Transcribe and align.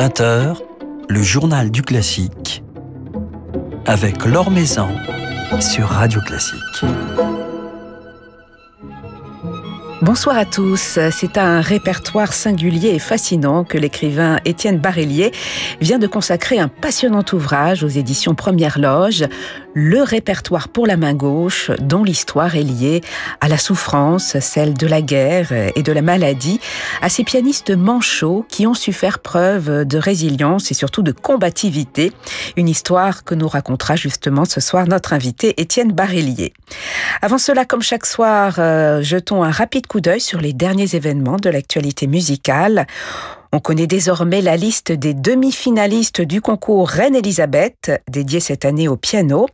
20h, 0.00 0.56
le 1.10 1.22
journal 1.22 1.70
du 1.70 1.82
classique 1.82 2.64
avec 3.84 4.24
Laure 4.24 4.50
Maison 4.50 4.88
sur 5.60 5.88
Radio 5.88 6.22
Classique. 6.22 6.56
Bonsoir 10.00 10.38
à 10.38 10.46
tous. 10.46 10.98
C'est 11.10 11.36
un 11.36 11.60
répertoire 11.60 12.32
singulier 12.32 12.94
et 12.94 12.98
fascinant 12.98 13.64
que 13.64 13.76
l'écrivain 13.76 14.38
Étienne 14.46 14.78
Barélier 14.78 15.32
vient 15.82 15.98
de 15.98 16.06
consacrer 16.06 16.58
un 16.58 16.68
passionnant 16.68 17.24
ouvrage 17.34 17.84
aux 17.84 17.88
éditions 17.88 18.34
Première 18.34 18.78
Loge, 18.78 19.26
le 19.74 20.02
répertoire 20.02 20.68
pour 20.68 20.86
la 20.86 20.96
main 20.96 21.14
gauche, 21.14 21.70
dont 21.80 22.04
l'histoire 22.04 22.56
est 22.56 22.62
liée 22.62 23.00
à 23.40 23.48
la 23.48 23.58
souffrance, 23.58 24.38
celle 24.40 24.74
de 24.74 24.86
la 24.86 25.02
guerre 25.02 25.52
et 25.52 25.82
de 25.82 25.92
la 25.92 26.02
maladie, 26.02 26.60
à 27.02 27.08
ces 27.08 27.24
pianistes 27.24 27.70
manchots 27.70 28.44
qui 28.48 28.66
ont 28.66 28.74
su 28.74 28.92
faire 28.92 29.18
preuve 29.18 29.84
de 29.84 29.98
résilience 29.98 30.70
et 30.70 30.74
surtout 30.74 31.02
de 31.02 31.12
combativité. 31.12 32.12
Une 32.56 32.68
histoire 32.68 33.24
que 33.24 33.34
nous 33.34 33.48
racontera 33.48 33.96
justement 33.96 34.44
ce 34.44 34.60
soir 34.60 34.86
notre 34.86 35.12
invité 35.12 35.60
Étienne 35.60 35.92
Barélier. 35.92 36.52
Avant 37.22 37.38
cela, 37.38 37.64
comme 37.64 37.82
chaque 37.82 38.06
soir, 38.06 38.56
euh, 38.58 39.02
jetons 39.02 39.42
un 39.42 39.50
rapide 39.50 39.86
coup 39.86 40.00
d'œil 40.00 40.20
sur 40.20 40.40
les 40.40 40.52
derniers 40.52 40.94
événements 40.94 41.36
de 41.36 41.50
l'actualité 41.50 42.06
musicale. 42.06 42.86
On 43.52 43.58
connaît 43.58 43.88
désormais 43.88 44.42
la 44.42 44.56
liste 44.56 44.92
des 44.92 45.12
demi-finalistes 45.12 46.20
du 46.20 46.40
concours 46.40 46.88
Reine-Elisabeth, 46.88 47.90
dédié 48.08 48.38
cette 48.38 48.64
année 48.64 48.86
au 48.86 48.96
piano. 48.96 49.48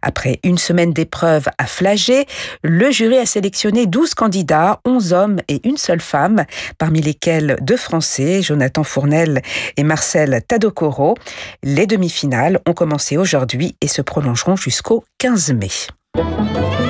Après 0.00 0.40
une 0.44 0.56
semaine 0.56 0.94
d'épreuves 0.94 1.48
à 1.58 1.66
Flagey, 1.66 2.24
le 2.62 2.90
jury 2.90 3.18
a 3.18 3.26
sélectionné 3.26 3.86
12 3.86 4.14
candidats, 4.14 4.80
11 4.86 5.12
hommes 5.12 5.40
et 5.48 5.60
une 5.68 5.76
seule 5.76 6.00
femme, 6.00 6.44
parmi 6.78 7.02
lesquels 7.02 7.58
deux 7.60 7.76
Français, 7.76 8.40
Jonathan 8.40 8.82
Fournel 8.82 9.42
et 9.76 9.82
Marcel 9.82 10.40
Tadokoro. 10.48 11.14
Les 11.62 11.86
demi-finales 11.86 12.60
ont 12.66 12.72
commencé 12.72 13.18
aujourd'hui 13.18 13.76
et 13.82 13.88
se 13.88 14.00
prolongeront 14.00 14.56
jusqu'au 14.56 15.04
15 15.18 15.52
mai. 15.52 16.83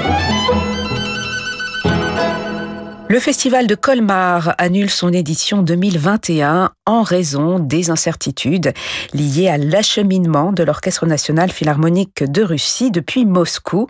Le 3.06 3.20
festival 3.20 3.66
de 3.66 3.74
Colmar 3.74 4.54
annule 4.56 4.88
son 4.88 5.12
édition 5.12 5.62
2021 5.62 6.70
en 6.86 7.02
raison 7.02 7.58
des 7.58 7.90
incertitudes 7.90 8.72
liées 9.12 9.48
à 9.48 9.58
l'acheminement 9.58 10.52
de 10.52 10.62
l'Orchestre 10.62 11.04
national 11.04 11.50
philharmonique 11.50 12.24
de 12.24 12.42
Russie 12.42 12.90
depuis 12.90 13.26
Moscou. 13.26 13.88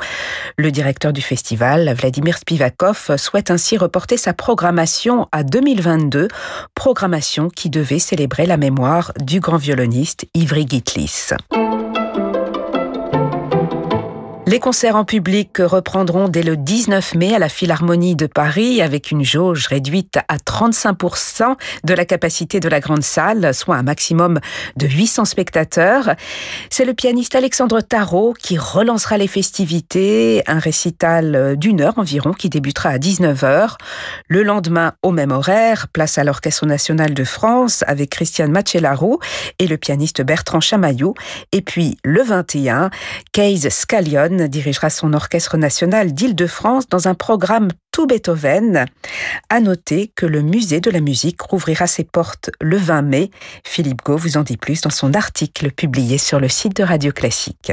Le 0.57 0.73
directeur 0.73 1.13
du 1.13 1.23
festival, 1.23 1.95
Vladimir 1.95 2.39
Spivakov, 2.39 3.17
souhaite 3.17 3.53
ainsi 3.53 3.77
reporter 3.77 4.17
sa 4.17 4.33
programmation 4.33 5.29
à 5.31 5.45
2022, 5.45 6.29
programmation 6.75 7.51
qui 7.51 7.71
devait 7.71 8.01
célébrer 8.01 8.47
la 8.47 8.57
mémoire 8.57 9.13
du 9.21 9.39
grand 9.39 9.59
violoniste 9.59 10.27
Ivry 10.35 10.67
Gitlis. 10.69 11.31
Les 14.47 14.61
concerts 14.61 14.95
en 14.95 15.07
public 15.07 15.57
reprendront 15.59 16.29
dès 16.29 16.43
le 16.43 16.59
19 16.59 17.15
mai 17.15 17.35
à 17.35 17.39
la 17.39 17.49
Philharmonie 17.49 18.15
de 18.15 18.27
Paris 18.27 18.83
avec 18.83 19.11
une 19.11 19.25
jauge 19.25 19.69
réduite 19.69 20.19
à 20.29 20.37
35% 20.37 21.57
de 21.83 21.95
la 21.95 22.05
capacité 22.05 22.61
de 22.61 22.69
la 22.69 22.81
grande 22.81 23.03
salle, 23.03 23.55
soit 23.55 23.77
un 23.77 23.83
maximum 23.83 24.41
de 24.77 24.87
800 24.87 25.25
spectateurs. 25.25 26.15
C'est 26.69 26.85
le 26.85 26.93
pianiste 26.93 27.35
Alexandre 27.35 27.81
Tarot 27.81 28.35
qui 28.35 28.59
relancera 28.59 29.17
les 29.17 29.29
festivités, 29.29 30.43
un 30.47 30.59
récital 30.59 31.57
d'une 31.57 31.81
heure 31.81 31.99
environ 31.99 32.35
qui 32.35 32.51
débutera 32.51 32.91
à 32.91 32.99
19h. 32.99 33.79
Le 34.29 34.43
lendemain, 34.43 34.93
au 35.03 35.11
même 35.11 35.33
horaire, 35.33 35.89
place 35.89 36.19
à 36.19 36.25
l'Orchestre 36.25 36.67
national 36.67 37.15
de 37.15 37.25
France 37.25 37.83
avec 37.87 38.11
Christiane 38.11 38.53
Macellaro 38.53 39.21
et 39.59 39.67
le 39.67 39.79
pianiste 39.79 40.21
Bertrand 40.21 40.61
Chamaillou. 40.61 41.15
Et 41.53 41.63
puis 41.63 41.97
le 42.05 42.23
21, 42.23 42.91
Case 43.33 43.71
Scallion 43.71 44.34
dirigera 44.49 44.91
son 44.91 45.13
orchestre 45.13 45.57
national 45.57 46.13
d'Île-de-France 46.13 46.89
dans 46.89 47.09
un 47.09 47.15
programme 47.15 47.69
tout 47.93 48.07
Beethoven. 48.07 48.87
À 49.49 49.61
noter 49.61 50.11
que 50.15 50.27
le 50.27 50.43
musée 50.43 50.81
de 50.81 50.91
la 50.91 51.01
musique 51.01 51.41
rouvrira 51.41 51.87
ses 51.87 52.05
portes 52.05 52.51
le 52.61 52.77
20 52.77 53.03
mai. 53.03 53.31
Philippe 53.65 54.03
Gau 54.05 54.17
vous 54.17 54.37
en 54.37 54.43
dit 54.43 54.57
plus 54.57 54.81
dans 54.81 54.91
son 54.91 55.15
article 55.15 55.71
publié 55.71 56.19
sur 56.19 56.41
le 56.41 56.49
site 56.49 56.77
de 56.77 56.83
Radio 56.83 57.13
Classique. 57.13 57.73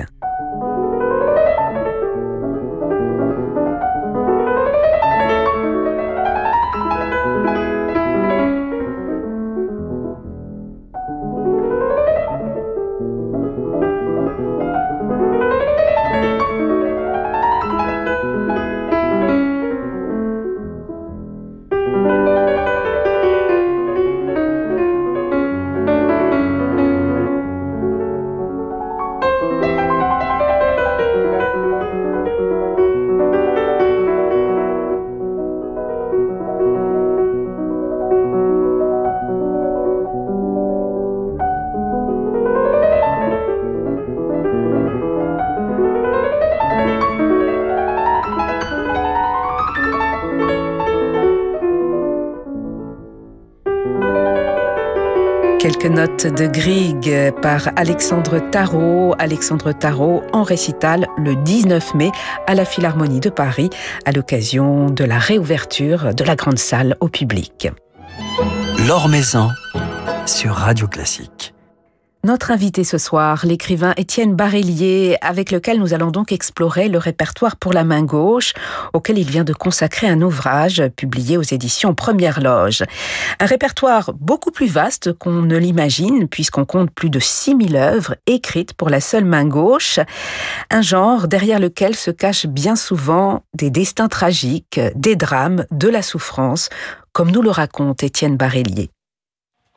Quelques 55.82 55.96
notes 55.96 56.28
de 56.28 56.46
Grieg 56.46 57.34
par 57.42 57.70
Alexandre 57.76 58.38
Tarot. 58.52 59.16
Alexandre 59.18 59.72
Tarot 59.72 60.22
en 60.32 60.44
récital 60.44 61.08
le 61.18 61.36
19 61.36 61.96
mai 61.96 62.12
à 62.46 62.54
la 62.54 62.66
Philharmonie 62.66 63.20
de 63.20 63.32
Paris 63.32 63.72
à 64.06 64.12
l'occasion 64.12 64.92
de 64.92 65.04
la 65.04 65.18
réouverture 65.18 66.14
de 66.14 66.24
la 66.24 66.36
grande 66.36 66.60
salle 66.60 66.98
au 67.00 67.08
public. 67.08 67.70
L'Or 68.88 69.10
Maison 69.10 69.50
sur 70.28 70.54
Radio 70.54 70.88
Classique. 70.88 71.51
Notre 72.24 72.52
invité 72.52 72.84
ce 72.84 73.00
soir, 73.00 73.48
l'écrivain 73.48 73.96
Étienne 73.98 74.36
Barélier, 74.36 75.18
avec 75.22 75.50
lequel 75.50 75.80
nous 75.80 75.96
allons 75.96 76.12
donc 76.12 76.32
explorer 76.32 76.88
le 76.88 77.00
répertoire 77.00 77.56
pour 77.56 77.74
la 77.74 77.84
main 77.84 78.04
gauche, 78.04 78.54
auquel 78.94 79.18
il 79.18 79.28
vient 79.28 79.44
de 79.44 79.54
consacrer 79.54 80.08
un 80.08 80.22
ouvrage 80.22 80.84
publié 80.96 81.38
aux 81.38 81.42
éditions 81.42 81.96
Première 81.96 82.40
Loge. 82.40 82.84
Un 83.40 83.46
répertoire 83.48 84.14
beaucoup 84.14 84.52
plus 84.52 84.68
vaste 84.68 85.14
qu'on 85.14 85.42
ne 85.42 85.58
l'imagine, 85.58 86.28
puisqu'on 86.28 86.64
compte 86.64 86.92
plus 86.92 87.10
de 87.10 87.20
6000 87.20 87.76
œuvres 87.76 88.16
écrites 88.28 88.74
pour 88.74 88.92
la 88.92 89.02
seule 89.02 89.26
main 89.26 89.46
gauche. 89.46 90.00
Un 90.70 90.84
genre 90.84 91.28
derrière 91.28 91.60
lequel 91.60 91.96
se 91.96 92.12
cachent 92.12 92.46
bien 92.46 92.76
souvent 92.76 93.42
des 93.56 93.72
destins 93.72 94.10
tragiques, 94.10 94.80
des 94.94 95.16
drames, 95.16 95.66
de 95.72 95.90
la 95.90 96.04
souffrance, 96.04 96.70
comme 97.14 97.32
nous 97.32 97.42
le 97.42 97.50
raconte 97.50 98.04
Étienne 98.04 98.38
Barélier. 98.38 98.92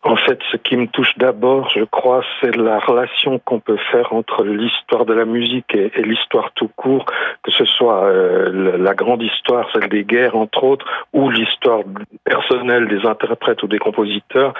En 0.07 0.17
fait, 0.17 0.39
ce 0.53 0.59
qui 0.59 0.77
me 0.77 0.87
touche 0.87 1.17
d'abord, 1.17 1.71
je 1.71 1.83
crois, 1.83 2.23
c'est 2.39 2.55
la 2.55 2.79
relation 2.79 3.39
qu'on 3.39 3.59
peut 3.59 3.79
faire 3.91 4.13
entre 4.13 4.45
l'histoire 4.45 5.07
de 5.07 5.15
la 5.15 5.25
musique 5.25 5.75
et, 5.75 5.91
l'histoire 6.03 6.53
tout 6.55 6.69
court, 6.77 7.07
que 7.43 7.51
ce 7.51 7.65
soit 7.65 8.05
euh, 8.05 8.77
la 8.77 8.95
grande 8.95 9.23
histoire, 9.23 9.67
celle 9.73 9.89
des 9.89 10.05
guerres, 10.05 10.37
entre 10.37 10.63
autres, 10.63 10.87
ou 11.15 11.31
l'histoire 11.31 11.81
personnelle 12.23 12.87
des 12.87 13.07
interprètes 13.07 13.63
ou 13.63 13.67
des 13.67 13.79
compositeurs. 13.79 14.53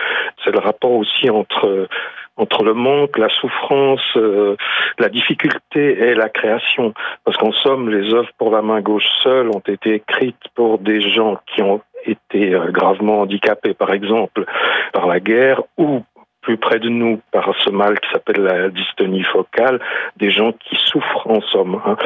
C'est 0.43 0.51
le 0.51 0.61
rapport 0.61 0.93
aussi 0.93 1.29
entre 1.29 1.89
entre 2.37 2.65
le 2.65 2.75
manque, 2.75 3.17
la 3.17 3.29
souffrance, 3.29 4.17
euh, 4.17 4.57
la 4.99 5.09
difficulté 5.09 6.09
et 6.09 6.15
la 6.15 6.29
création. 6.29 6.93
Parce 7.25 7.37
qu'en 7.37 7.53
somme, 7.53 7.91
les 7.91 8.13
œuvres 8.13 8.33
pour 8.39 8.51
la 8.51 8.61
main 8.61 8.81
gauche 8.81 9.07
seule 9.23 9.51
ont 9.51 9.63
été 9.67 9.95
écrites 9.95 10.49
pour 10.55 10.79
des 10.79 11.01
gens 11.13 11.39
qui 11.47 11.63
ont 11.63 11.81
été 12.07 12.55
euh, 12.55 12.71
gravement 12.71 13.21
handicapés, 13.21 13.75
par 13.75 13.93
exemple, 13.93 14.45
par 14.93 15.07
la 15.07 15.21
guerre 15.21 15.63
ou 15.79 16.03
plus 16.45 16.59
près 16.59 16.79
de 16.79 16.89
nous 16.89 17.21
par 17.33 17.53
ce 17.65 17.71
mal 17.71 17.99
qui 17.99 18.09
s'appelle 18.13 18.43
la 18.43 18.69
dystonie 18.69 19.25
focale, 19.25 19.81
des 20.17 20.31
gens 20.31 20.53
qui 20.53 20.77
souffrent 20.77 21.27
en 21.27 21.41
somme. 21.41 21.81
Hein. 21.85 21.97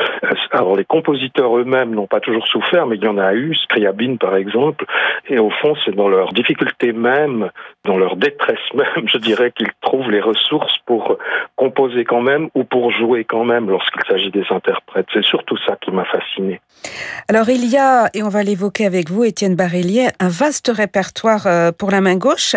Alors 0.52 0.76
les 0.76 0.84
compositeurs 0.84 1.58
eux-mêmes 1.58 1.94
n'ont 1.94 2.06
pas 2.06 2.20
toujours 2.20 2.46
souffert, 2.46 2.86
mais 2.86 2.96
il 2.96 3.04
y 3.04 3.08
en 3.08 3.18
a 3.18 3.34
eu, 3.34 3.54
Scriabine 3.54 4.16
par 4.16 4.36
exemple, 4.36 4.84
et 5.28 5.38
au 5.38 5.50
fond 5.50 5.74
c'est 5.84 5.94
dans 5.94 6.08
leur 6.08 6.32
difficulté 6.32 6.92
même, 6.92 7.50
dans 7.84 7.98
leur 7.98 8.16
détresse 8.16 8.58
même, 8.74 9.08
je 9.08 9.18
dirais 9.18 9.50
qu'ils 9.50 9.72
trouvent 9.80 10.10
les 10.10 10.20
ressources 10.20 10.78
pour 10.86 11.18
composer 11.56 12.04
quand 12.04 12.22
même 12.22 12.48
ou 12.54 12.64
pour 12.64 12.92
jouer 12.92 13.24
quand 13.24 13.44
même 13.44 13.68
lorsqu'il 13.68 14.02
s'agit 14.08 14.30
des 14.30 14.44
interprètes. 14.50 15.06
C'est 15.12 15.24
surtout 15.24 15.56
ça 15.66 15.76
qui 15.80 15.90
m'a 15.90 16.04
fasciné. 16.04 16.60
Alors 17.28 17.48
il 17.48 17.66
y 17.66 17.76
a, 17.76 18.08
et 18.14 18.22
on 18.22 18.28
va 18.28 18.42
l'évoquer 18.42 18.86
avec 18.86 19.10
vous, 19.10 19.24
Étienne 19.24 19.56
Barélier, 19.56 20.08
un 20.20 20.28
vaste 20.28 20.70
répertoire 20.74 21.46
euh, 21.46 21.72
pour 21.72 21.90
la 21.90 22.00
main 22.00 22.16
gauche, 22.16 22.54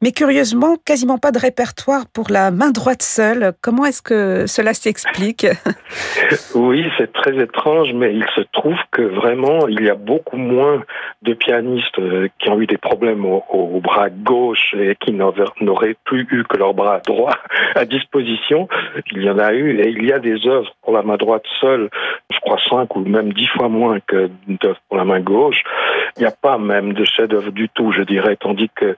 mais 0.00 0.12
curieusement 0.12 0.76
quasiment 0.84 1.18
pas 1.24 1.32
de 1.32 1.38
répertoire 1.38 2.04
pour 2.12 2.26
la 2.28 2.50
main 2.50 2.70
droite 2.70 3.00
seule. 3.00 3.54
Comment 3.62 3.86
est-ce 3.86 4.02
que 4.02 4.46
cela 4.46 4.74
s'explique 4.74 5.46
Oui, 6.54 6.84
c'est 6.98 7.14
très 7.14 7.34
étrange, 7.42 7.94
mais 7.94 8.14
il 8.14 8.26
se 8.34 8.42
trouve 8.52 8.76
que 8.90 9.00
vraiment, 9.00 9.66
il 9.66 9.82
y 9.82 9.88
a 9.88 9.94
beaucoup 9.94 10.36
moins 10.36 10.82
de 11.22 11.32
pianistes 11.32 11.98
euh, 11.98 12.28
qui 12.38 12.50
ont 12.50 12.60
eu 12.60 12.66
des 12.66 12.76
problèmes 12.76 13.24
au, 13.24 13.80
bras 13.80 14.10
gauche 14.10 14.74
et 14.78 14.96
qui 15.00 15.12
n'auraient 15.12 15.96
plus 16.04 16.26
eu 16.30 16.44
que 16.44 16.58
leur 16.58 16.74
bras 16.74 17.00
droit 17.06 17.38
à 17.74 17.86
disposition. 17.86 18.68
Il 19.12 19.22
y 19.22 19.30
en 19.30 19.38
a 19.38 19.54
eu, 19.54 19.80
et 19.80 19.88
il 19.88 20.04
y 20.04 20.12
a 20.12 20.18
des 20.18 20.46
œuvres 20.46 20.74
pour 20.82 20.92
la 20.92 21.00
main 21.00 21.16
droite 21.16 21.46
seule, 21.58 21.88
je 22.30 22.38
crois 22.40 22.58
cinq 22.68 22.96
ou 22.96 23.00
même 23.00 23.32
dix 23.32 23.46
fois 23.46 23.70
moins 23.70 23.98
que 24.00 24.28
d'œuvres 24.46 24.80
pour 24.90 24.98
la 24.98 25.06
main 25.06 25.20
gauche. 25.20 25.62
Il 26.18 26.20
n'y 26.20 26.26
a 26.26 26.32
pas 26.32 26.58
même 26.58 26.92
de 26.92 27.04
chef-d'œuvre 27.04 27.50
du 27.50 27.70
tout, 27.70 27.92
je 27.92 28.02
dirais, 28.02 28.36
tandis 28.36 28.68
que 28.76 28.94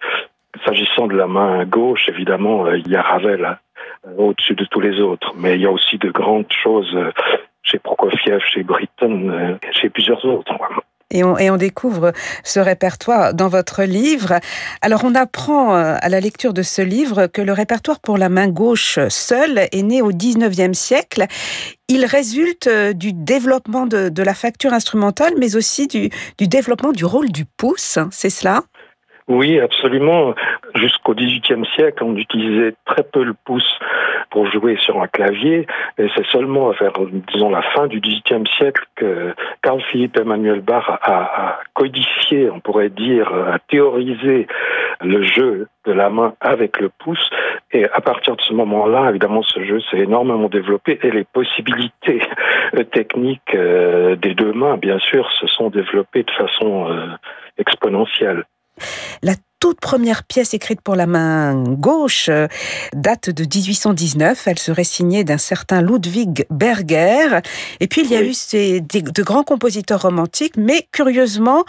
S'agissant 0.64 1.06
de 1.06 1.17
la 1.17 1.26
main 1.26 1.64
gauche, 1.64 2.08
évidemment, 2.08 2.67
euh, 2.67 2.79
il 2.79 2.88
y 2.88 2.97
a 2.97 3.03
Ravel 3.03 3.44
hein, 3.44 3.58
au-dessus 4.17 4.55
de 4.55 4.64
tous 4.64 4.81
les 4.81 5.00
autres, 5.00 5.35
mais 5.37 5.56
il 5.56 5.61
y 5.61 5.67
a 5.67 5.70
aussi 5.70 5.99
de 5.99 6.11
grandes 6.11 6.50
choses 6.50 6.93
euh, 6.94 7.12
chez 7.62 7.79
Prokofiev, 7.79 8.41
chez 8.41 8.62
Britten, 8.62 9.31
euh, 9.31 9.56
chez 9.73 9.91
plusieurs 9.91 10.25
autres. 10.25 10.53
Et 11.12 11.23
on, 11.23 11.56
découvre 11.56 12.12
ce 12.43 12.58
répertoire 12.58 13.32
dans 13.32 13.47
votre 13.47 13.85
livre. 13.85 14.41
Alors 14.82 15.05
on 15.05 15.14
apprend 15.14 15.73
à 15.73 16.08
la 16.08 16.19
lecture 16.19 16.53
de 16.53 16.62
ce 16.62 16.82
livre 16.82 17.29
que 17.29 17.41
le 17.41 17.53
répertoire 17.53 18.00
pour 18.00 18.19
la 18.19 18.29
main 18.29 18.49
gauche 18.49 18.99
seul 19.08 19.69
est 19.70 19.82
né 19.85 20.03
au 20.03 20.11
19e 20.11 20.75
siècle. 20.75 21.26
Il 21.87 22.05
résulte 22.06 22.69
du 22.97 23.12
développement 23.12 23.87
de, 23.87 24.23
la 24.23 24.35
facture 24.35 24.73
instrumentale, 24.73 25.35
mais 25.38 25.55
aussi 25.55 25.87
du, 25.87 26.11
du 26.38 26.49
développement 26.49 26.91
du 26.91 27.05
rôle 27.05 27.31
du 27.31 27.44
pouce, 27.44 28.00
c'est 28.11 28.29
cela? 28.29 28.64
Oui, 29.28 29.58
absolument. 29.58 30.34
Jusqu'au 30.76 31.12
XVIIIe 31.14 31.67
siècle, 31.75 32.05
on 32.05 32.17
utilisait 32.17 32.75
très 32.84 33.02
peu 33.02 33.25
le 33.25 33.34
pouce 33.34 33.78
pour 34.31 34.49
jouer 34.52 34.76
sur 34.76 35.02
un 35.02 35.08
clavier. 35.08 35.67
Et 35.99 36.06
c'est 36.14 36.26
seulement 36.26 36.70
vers, 36.70 36.93
disons, 37.32 37.50
la 37.50 37.62
fin 37.62 37.88
du 37.88 38.00
XVIIIe 38.00 38.46
siècle 38.56 38.84
que 38.94 39.34
Carl 39.62 39.82
Philippe 39.82 40.17
Emmanuel 40.17 40.61
Bach 40.61 40.88
a, 40.88 41.58
codifié, 41.75 42.50
on 42.50 42.61
pourrait 42.61 42.88
dire, 42.88 43.32
a 43.34 43.58
théorisé 43.58 44.46
le 45.00 45.25
jeu 45.25 45.67
de 45.87 45.93
la 45.93 46.08
main 46.08 46.34
avec 46.40 46.79
le 46.79 46.88
pouce. 46.88 47.31
Et 47.72 47.84
à 47.84 48.00
partir 48.00 48.37
de 48.37 48.43
ce 48.43 48.52
moment-là, 48.52 49.11
évidemment, 49.11 49.43
ce 49.43 49.64
jeu 49.64 49.81
s'est 49.90 49.99
énormément 49.99 50.49
développé 50.49 51.00
et 51.02 51.11
les 51.11 51.25
possibilités 51.25 52.20
techniques 52.93 53.55
euh, 53.55 54.14
des 54.14 54.34
deux 54.34 54.52
mains, 54.52 54.76
bien 54.76 55.00
sûr, 55.00 55.29
se 55.32 55.49
sont 55.49 55.69
développées 55.69 56.22
de 56.22 56.31
façon 56.31 56.88
euh, 56.88 57.08
exponentielle. 57.58 58.44
La 59.23 59.34
toute 59.58 59.81
première 59.81 60.23
pièce 60.25 60.55
écrite 60.55 60.81
pour 60.81 60.96
la 60.96 61.06
main 61.06 61.64
gauche 61.64 62.28
euh, 62.28 62.46
date 62.94 63.31
de 63.31 63.43
1819. 63.43 64.46
Elle 64.46 64.58
serait 64.58 64.84
signée 64.84 65.25
d'un 65.25 65.38
certain 65.38 65.81
Ludwig 65.81 66.46
Berger. 66.50 67.40
Et 67.81 67.88
puis 67.88 68.02
il 68.02 68.11
y 68.11 68.17
a 68.17 68.23
eu 68.23 68.34
ces, 68.34 68.81
de 68.81 69.23
grands 69.23 69.44
compositeurs 69.44 70.02
romantiques, 70.02 70.56
mais 70.56 70.87
curieusement, 70.93 71.64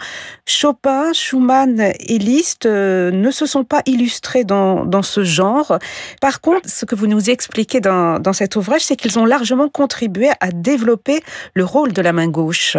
Chopin, 0.46 1.12
Schumann 1.12 1.80
et 1.80 2.18
Liszt 2.18 2.66
euh, 2.66 3.10
ne 3.10 3.30
se 3.30 3.46
sont 3.46 3.64
pas 3.64 3.82
illustrés 3.86 4.44
dans, 4.44 4.84
dans, 4.84 5.02
ce 5.02 5.24
genre. 5.24 5.78
Par 6.20 6.40
contre, 6.40 6.68
ce 6.68 6.84
que 6.84 6.94
vous 6.94 7.06
nous 7.06 7.30
expliquez 7.30 7.80
dans, 7.80 8.18
dans 8.18 8.32
cet 8.32 8.56
ouvrage, 8.56 8.82
c'est 8.82 8.96
qu'ils 8.96 9.18
ont 9.18 9.24
largement 9.24 9.68
contribué 9.68 10.30
à 10.40 10.50
développer 10.50 11.22
le 11.54 11.64
rôle 11.64 11.92
de 11.92 12.02
la 12.02 12.12
main 12.12 12.28
gauche. 12.28 12.76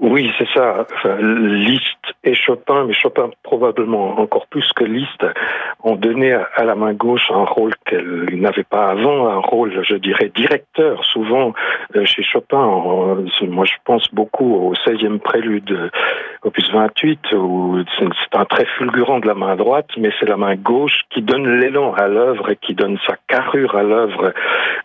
Oui, 0.00 0.32
c'est 0.38 0.48
ça. 0.54 0.86
Liszt 1.20 1.98
et 2.24 2.34
Chopin, 2.34 2.86
mais 2.86 2.94
Chopin 2.94 3.28
probablement 3.42 4.18
encore 4.18 4.46
plus 4.46 4.72
que 4.72 4.84
Liszt, 4.84 5.26
ont 5.82 5.94
donné 5.94 6.32
à 6.32 6.64
la 6.64 6.74
main 6.74 6.94
gauche 6.94 7.30
un 7.30 7.44
rôle 7.44 7.74
qu'elle 7.84 8.28
n'avait 8.40 8.64
pas 8.64 8.88
avant, 8.88 9.28
un 9.28 9.40
rôle, 9.40 9.84
je 9.84 9.96
dirais, 9.96 10.30
directeur. 10.34 11.04
Souvent, 11.04 11.52
euh, 11.96 12.06
chez 12.06 12.22
Chopin, 12.22 12.64
moi 13.42 13.64
je 13.66 13.76
pense 13.84 14.08
beaucoup 14.12 14.54
au 14.54 14.74
16e 14.74 15.18
prélude, 15.18 15.90
opus 16.42 16.70
28, 16.72 17.32
où 17.32 17.78
c'est 17.98 18.36
un 18.38 18.44
trait 18.46 18.66
fulgurant 18.78 19.20
de 19.20 19.26
la 19.26 19.34
main 19.34 19.54
droite, 19.56 19.90
mais 19.98 20.10
c'est 20.18 20.28
la 20.28 20.38
main 20.38 20.56
gauche 20.56 21.02
qui 21.10 21.20
donne 21.20 21.60
l'élan 21.60 21.92
à 21.92 22.08
l'œuvre 22.08 22.50
et 22.50 22.56
qui 22.56 22.74
donne 22.74 22.98
sa 23.06 23.16
carrure 23.28 23.76
à 23.76 23.82
l'œuvre. 23.82 24.32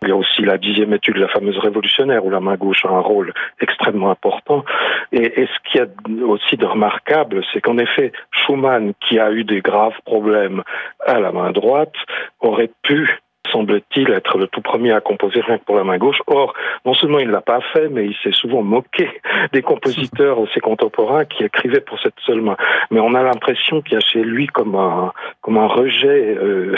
Il 0.01 0.09
y 0.09 0.11
a 0.11 0.15
aussi 0.15 0.41
la 0.41 0.57
dixième 0.57 0.93
étude, 0.93 1.17
la 1.17 1.29
fameuse 1.29 1.57
révolutionnaire, 1.57 2.25
où 2.25 2.29
la 2.29 2.41
main 2.41 2.55
gauche 2.55 2.85
a 2.85 2.89
un 2.89 2.99
rôle 2.99 3.33
extrêmement 3.61 4.11
important. 4.11 4.65
Et, 5.11 5.45
ce 5.45 5.69
qui 5.69 5.77
est 5.77 6.21
aussi 6.23 6.57
de 6.57 6.65
remarquable, 6.65 7.43
c'est 7.51 7.61
qu'en 7.61 7.77
effet, 7.77 8.11
Schumann, 8.31 8.93
qui 9.01 9.19
a 9.19 9.31
eu 9.31 9.43
des 9.43 9.61
graves 9.61 9.99
problèmes 10.05 10.63
à 11.05 11.19
la 11.19 11.31
main 11.31 11.51
droite, 11.51 11.95
aurait 12.39 12.71
pu 12.83 13.19
semble-t-il, 13.51 14.09
être 14.11 14.37
le 14.37 14.47
tout 14.47 14.61
premier 14.61 14.91
à 14.91 15.01
composer 15.01 15.39
rien 15.41 15.57
que 15.57 15.63
pour 15.63 15.75
la 15.75 15.83
main 15.83 15.97
gauche. 15.97 16.21
Or, 16.27 16.53
non 16.85 16.93
seulement 16.93 17.19
il 17.19 17.27
ne 17.27 17.31
l'a 17.31 17.41
pas 17.41 17.61
fait, 17.73 17.89
mais 17.89 18.05
il 18.05 18.15
s'est 18.23 18.31
souvent 18.31 18.63
moqué 18.63 19.09
des 19.53 19.61
compositeurs, 19.61 20.39
ses 20.53 20.59
contemporains, 20.59 21.25
qui 21.25 21.43
écrivaient 21.43 21.81
pour 21.81 21.99
cette 21.99 22.19
seule 22.25 22.41
main. 22.41 22.57
Mais 22.91 22.99
on 22.99 23.13
a 23.13 23.23
l'impression 23.23 23.81
qu'il 23.81 23.93
y 23.93 23.97
a 23.97 24.01
chez 24.01 24.23
lui 24.23 24.47
comme 24.47 24.75
un, 24.75 25.13
comme 25.41 25.57
un 25.57 25.67
rejet 25.67 26.35
euh, 26.37 26.75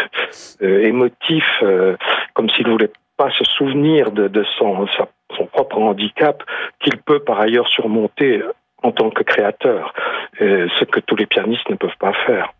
euh, 0.62 0.86
émotif, 0.86 1.46
euh, 1.64 1.96
comme 2.34 2.50
s'il 2.50 2.68
voulait 2.68 2.92
pas 3.18 3.32
se 3.32 3.44
souvenir 3.46 4.12
de, 4.12 4.28
de 4.28 4.44
son, 4.58 4.86
son 5.36 5.46
propre 5.46 5.78
handicap 5.78 6.44
qu'il 6.80 6.98
peut 6.98 7.20
par 7.20 7.40
ailleurs 7.40 7.68
surmonter 7.68 8.42
en 8.84 8.92
tant 8.92 9.10
que 9.10 9.24
créateur, 9.24 9.94
ce 10.40 10.84
que 10.86 11.00
tous 11.00 11.16
les 11.16 11.26
pianistes 11.26 11.70
ne 11.70 11.76
peuvent 11.76 11.98
pas 12.00 12.14
faire. 12.14 12.54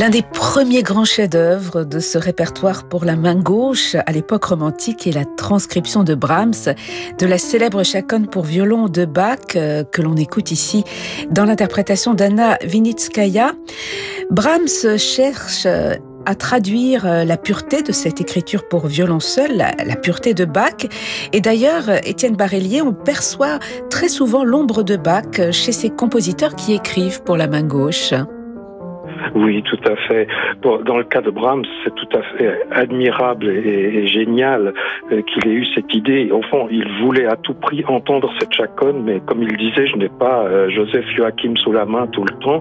L'un 0.00 0.08
des 0.08 0.22
premiers 0.22 0.82
grands 0.82 1.04
chefs-d'œuvre 1.04 1.84
de 1.84 1.98
ce 1.98 2.16
répertoire 2.16 2.88
pour 2.88 3.04
la 3.04 3.16
main 3.16 3.34
gauche 3.34 3.96
à 4.06 4.12
l'époque 4.12 4.44
romantique 4.44 5.06
est 5.06 5.12
la 5.12 5.26
transcription 5.26 6.04
de 6.04 6.14
Brahms 6.14 6.74
de 7.18 7.26
la 7.26 7.36
célèbre 7.36 7.82
chaconne 7.82 8.26
pour 8.26 8.44
violon 8.44 8.88
de 8.88 9.04
Bach 9.04 9.56
euh, 9.56 9.84
que 9.84 10.00
l'on 10.00 10.16
écoute 10.16 10.52
ici 10.52 10.84
dans 11.30 11.44
l'interprétation 11.44 12.14
d'Anna 12.14 12.56
Vinitskaya. 12.62 13.52
Brahms 14.30 14.96
cherche 14.96 15.66
euh, 15.66 15.96
à 16.24 16.34
traduire 16.34 17.04
euh, 17.04 17.24
la 17.24 17.36
pureté 17.36 17.82
de 17.82 17.92
cette 17.92 18.22
écriture 18.22 18.68
pour 18.68 18.86
violon 18.86 19.20
seul, 19.20 19.54
la, 19.54 19.96
pureté 19.96 20.32
de 20.32 20.46
Bach. 20.46 20.86
Et 21.34 21.42
d'ailleurs, 21.42 21.90
Étienne 22.06 22.36
Barellier, 22.36 22.80
on 22.80 22.94
perçoit 22.94 23.58
très 23.90 24.08
souvent 24.08 24.44
l'ombre 24.44 24.82
de 24.82 24.96
Bach 24.96 25.50
chez 25.50 25.72
ces 25.72 25.90
compositeurs 25.90 26.56
qui 26.56 26.72
écrivent 26.72 27.22
pour 27.22 27.36
la 27.36 27.48
main 27.48 27.62
gauche. 27.62 28.14
Oui, 29.34 29.62
tout 29.62 29.78
à 29.86 29.96
fait. 29.96 30.26
dans 30.62 30.98
le 30.98 31.04
cas 31.04 31.20
de 31.20 31.30
Brahms, 31.30 31.64
c'est 31.84 31.94
tout 31.94 32.08
à 32.16 32.22
fait 32.36 32.60
admirable 32.70 33.48
et, 33.48 34.06
génial 34.06 34.72
euh, 35.12 35.22
qu'il 35.22 35.48
ait 35.48 35.54
eu 35.54 35.66
cette 35.74 35.94
idée. 35.94 36.30
Au 36.30 36.42
fond, 36.42 36.68
il 36.70 36.86
voulait 37.02 37.26
à 37.26 37.36
tout 37.36 37.54
prix 37.54 37.84
entendre 37.86 38.32
cette 38.38 38.52
chaconne, 38.52 39.02
mais 39.04 39.20
comme 39.26 39.42
il 39.42 39.56
disait, 39.56 39.86
je 39.86 39.96
n'ai 39.96 40.08
pas 40.08 40.44
euh, 40.44 40.68
Joseph 40.70 41.06
Joachim 41.16 41.54
sous 41.56 41.72
la 41.72 41.84
main 41.84 42.06
tout 42.08 42.24
le 42.24 42.34
temps. 42.38 42.60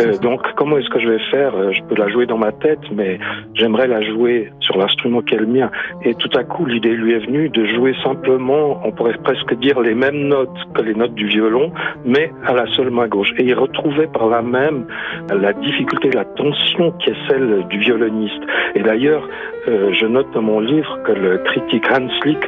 Euh, 0.00 0.16
donc, 0.18 0.42
comment 0.56 0.78
est-ce 0.78 0.90
que 0.90 1.00
je 1.00 1.08
vais 1.08 1.18
faire? 1.30 1.52
Je 1.72 1.82
peux 1.84 1.96
la 1.96 2.08
jouer 2.08 2.26
dans 2.26 2.38
ma 2.38 2.52
tête, 2.52 2.80
mais 2.92 3.18
j'aimerais 3.54 3.86
la 3.86 4.02
jouer 4.02 4.52
sur 4.60 4.76
l'instrument 4.76 5.22
qui 5.22 5.34
est 5.34 5.38
le 5.38 5.46
mien. 5.46 5.70
Et 6.04 6.14
tout 6.14 6.30
à 6.36 6.44
coup, 6.44 6.66
l'idée 6.66 6.90
lui 6.90 7.12
est 7.12 7.26
venue 7.26 7.48
de 7.48 7.64
jouer 7.64 7.94
simplement, 8.02 8.80
on 8.84 8.92
pourrait 8.92 9.18
presque 9.22 9.54
dire 9.58 9.80
les 9.80 9.94
mêmes 9.94 10.28
notes 10.28 10.56
que 10.74 10.82
les 10.82 10.94
notes 10.94 11.14
du 11.14 11.26
violon, 11.26 11.72
mais 12.04 12.32
à 12.46 12.54
la 12.54 12.66
seule 12.74 12.90
main 12.90 13.08
gauche. 13.08 13.32
Et 13.38 13.44
il 13.44 13.54
retrouvait 13.54 14.06
par 14.06 14.28
là 14.28 14.42
même 14.42 14.86
la 15.32 15.52
difficulté 15.52 15.99
la 16.08 16.24
tension 16.24 16.92
qui 16.92 17.10
est 17.10 17.28
celle 17.28 17.66
du 17.68 17.78
violoniste. 17.78 18.42
Et 18.74 18.82
d'ailleurs, 18.82 19.28
euh, 19.68 19.92
je 19.92 20.06
note 20.06 20.30
dans 20.32 20.42
mon 20.42 20.60
livre 20.60 20.98
que 21.04 21.12
le 21.12 21.38
critique 21.38 21.84
Hans 21.90 22.08
Lick, 22.24 22.38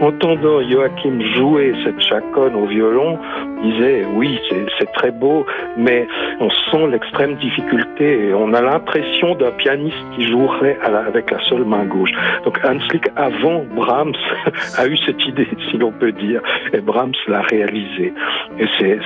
entendant 0.00 0.60
Joachim 0.68 1.20
jouer 1.34 1.74
cette 1.84 2.00
chaconne 2.00 2.54
au 2.54 2.66
violon, 2.66 3.18
disait 3.62 4.04
oui, 4.14 4.38
c'est 4.78 4.92
très 4.92 5.10
beau, 5.10 5.46
mais 5.76 6.06
on 6.40 6.50
sent 6.50 6.86
l'extrême 6.90 7.36
difficulté 7.36 8.28
et 8.28 8.34
on 8.34 8.52
a 8.54 8.60
l'impression 8.60 9.34
d'un 9.34 9.50
pianiste 9.52 9.96
qui 10.14 10.26
jouerait 10.26 10.78
avec 10.82 11.30
la 11.30 11.40
seule 11.44 11.64
main 11.64 11.84
gauche. 11.84 12.10
Donc 12.44 12.58
Hans 12.64 12.78
Lick, 12.92 13.08
avant 13.16 13.64
Brahms, 13.74 14.14
a 14.78 14.86
eu 14.86 14.96
cette 14.98 15.24
idée, 15.26 15.48
si 15.70 15.76
l'on 15.76 15.92
peut 15.92 16.12
dire, 16.12 16.40
et 16.72 16.80
Brahms 16.80 17.14
l'a 17.26 17.42
réalisée. 17.42 18.12
Et 18.58 18.66
c'est 18.78 19.00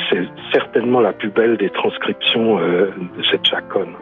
certainement 0.52 1.00
la 1.00 1.12
plus 1.12 1.30
belle 1.30 1.56
des 1.56 1.70
transcriptions 1.70 2.58
euh, 2.58 2.90
de 3.16 3.22
cette 3.30 3.46
chaconne. 3.46 3.94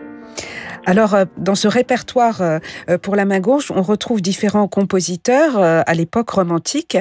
Alors, 0.86 1.14
euh, 1.14 1.24
dans 1.36 1.54
ce 1.54 1.68
répertoire 1.68 2.40
euh, 2.40 2.58
pour 3.02 3.16
la 3.16 3.24
main 3.24 3.40
gauche, 3.40 3.70
on 3.70 3.82
retrouve 3.82 4.20
différents 4.22 4.68
compositeurs 4.68 5.58
euh, 5.58 5.82
à 5.86 5.94
l'époque 5.94 6.30
romantique, 6.30 6.96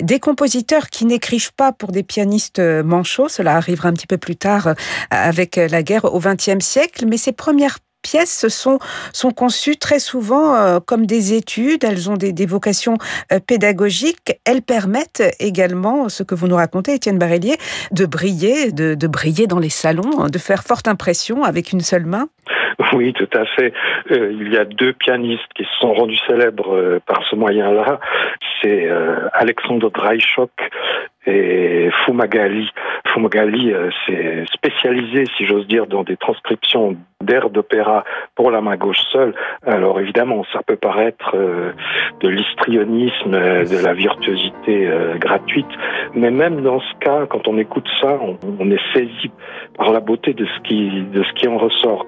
des 0.00 0.18
compositeurs 0.18 0.88
qui 0.88 1.04
n'écrivent 1.04 1.52
pas 1.54 1.72
pour 1.72 1.92
des 1.92 2.02
pianistes 2.02 2.60
manchots, 2.60 3.28
cela 3.28 3.56
arrivera 3.56 3.88
un 3.88 3.92
petit 3.92 4.06
peu 4.06 4.18
plus 4.18 4.36
tard 4.36 4.74
avec 5.10 5.56
la 5.56 5.82
guerre 5.82 6.12
au 6.12 6.18
XXe 6.18 6.64
siècle, 6.64 7.06
mais 7.06 7.16
ces 7.16 7.32
premières 7.32 7.78
pièces 8.02 8.48
sont, 8.48 8.78
sont 9.12 9.30
conçues 9.30 9.76
très 9.76 9.98
souvent 9.98 10.80
comme 10.80 11.06
des 11.06 11.34
études, 11.34 11.84
elles 11.84 12.10
ont 12.10 12.16
des, 12.16 12.46
vocations 12.46 12.96
pédagogiques, 13.46 14.32
elles 14.44 14.62
permettent 14.62 15.22
également, 15.40 16.08
ce 16.08 16.22
que 16.22 16.34
vous 16.34 16.48
nous 16.48 16.56
racontez, 16.56 16.94
Étienne 16.94 17.18
Barellier, 17.18 17.56
de 17.92 18.06
briller, 18.06 18.72
de, 18.72 19.06
briller 19.06 19.46
dans 19.46 19.58
les 19.58 19.70
salons, 19.70 20.26
de 20.28 20.38
faire 20.38 20.62
forte 20.62 20.88
impression 20.88 21.44
avec 21.44 21.72
une 21.72 21.80
seule 21.80 22.06
main. 22.06 22.28
Oui, 22.92 23.12
tout 23.12 23.28
à 23.34 23.44
fait. 23.44 23.72
Euh, 24.12 24.32
il 24.32 24.52
y 24.52 24.56
a 24.56 24.64
deux 24.64 24.92
pianistes 24.92 25.52
qui 25.54 25.64
se 25.64 25.78
sont 25.80 25.92
rendus 25.92 26.18
célèbres 26.26 26.74
euh, 26.74 27.00
par 27.06 27.24
ce 27.28 27.34
moyen-là. 27.34 27.98
C'est 28.62 28.88
euh, 28.88 29.28
Alexandre 29.32 29.90
Dreischock 29.90 30.50
et 31.28 31.90
Fumagalli. 32.04 32.70
Fumagalli 33.12 33.72
s'est 34.06 34.44
spécialisé, 34.52 35.24
si 35.36 35.46
j'ose 35.46 35.66
dire, 35.66 35.86
dans 35.86 36.02
des 36.02 36.16
transcriptions 36.16 36.96
d'airs 37.22 37.50
d'opéra 37.50 38.04
pour 38.34 38.50
la 38.50 38.60
main 38.60 38.76
gauche 38.76 39.00
seule. 39.12 39.34
Alors 39.66 40.00
évidemment, 40.00 40.44
ça 40.52 40.60
peut 40.66 40.76
paraître 40.76 41.36
de 42.20 42.28
l'histrionisme, 42.28 43.32
de 43.32 43.84
la 43.84 43.92
virtuosité 43.92 44.90
gratuite, 45.18 45.70
mais 46.14 46.30
même 46.30 46.62
dans 46.62 46.80
ce 46.80 46.94
cas, 47.00 47.26
quand 47.26 47.48
on 47.48 47.58
écoute 47.58 47.88
ça, 48.00 48.18
on, 48.60 48.70
est 48.70 48.92
saisi 48.94 49.30
par 49.76 49.92
la 49.92 50.00
beauté 50.00 50.32
de 50.32 50.46
ce 50.46 50.60
qui 50.62 51.48
en 51.48 51.58
ressort. 51.58 52.06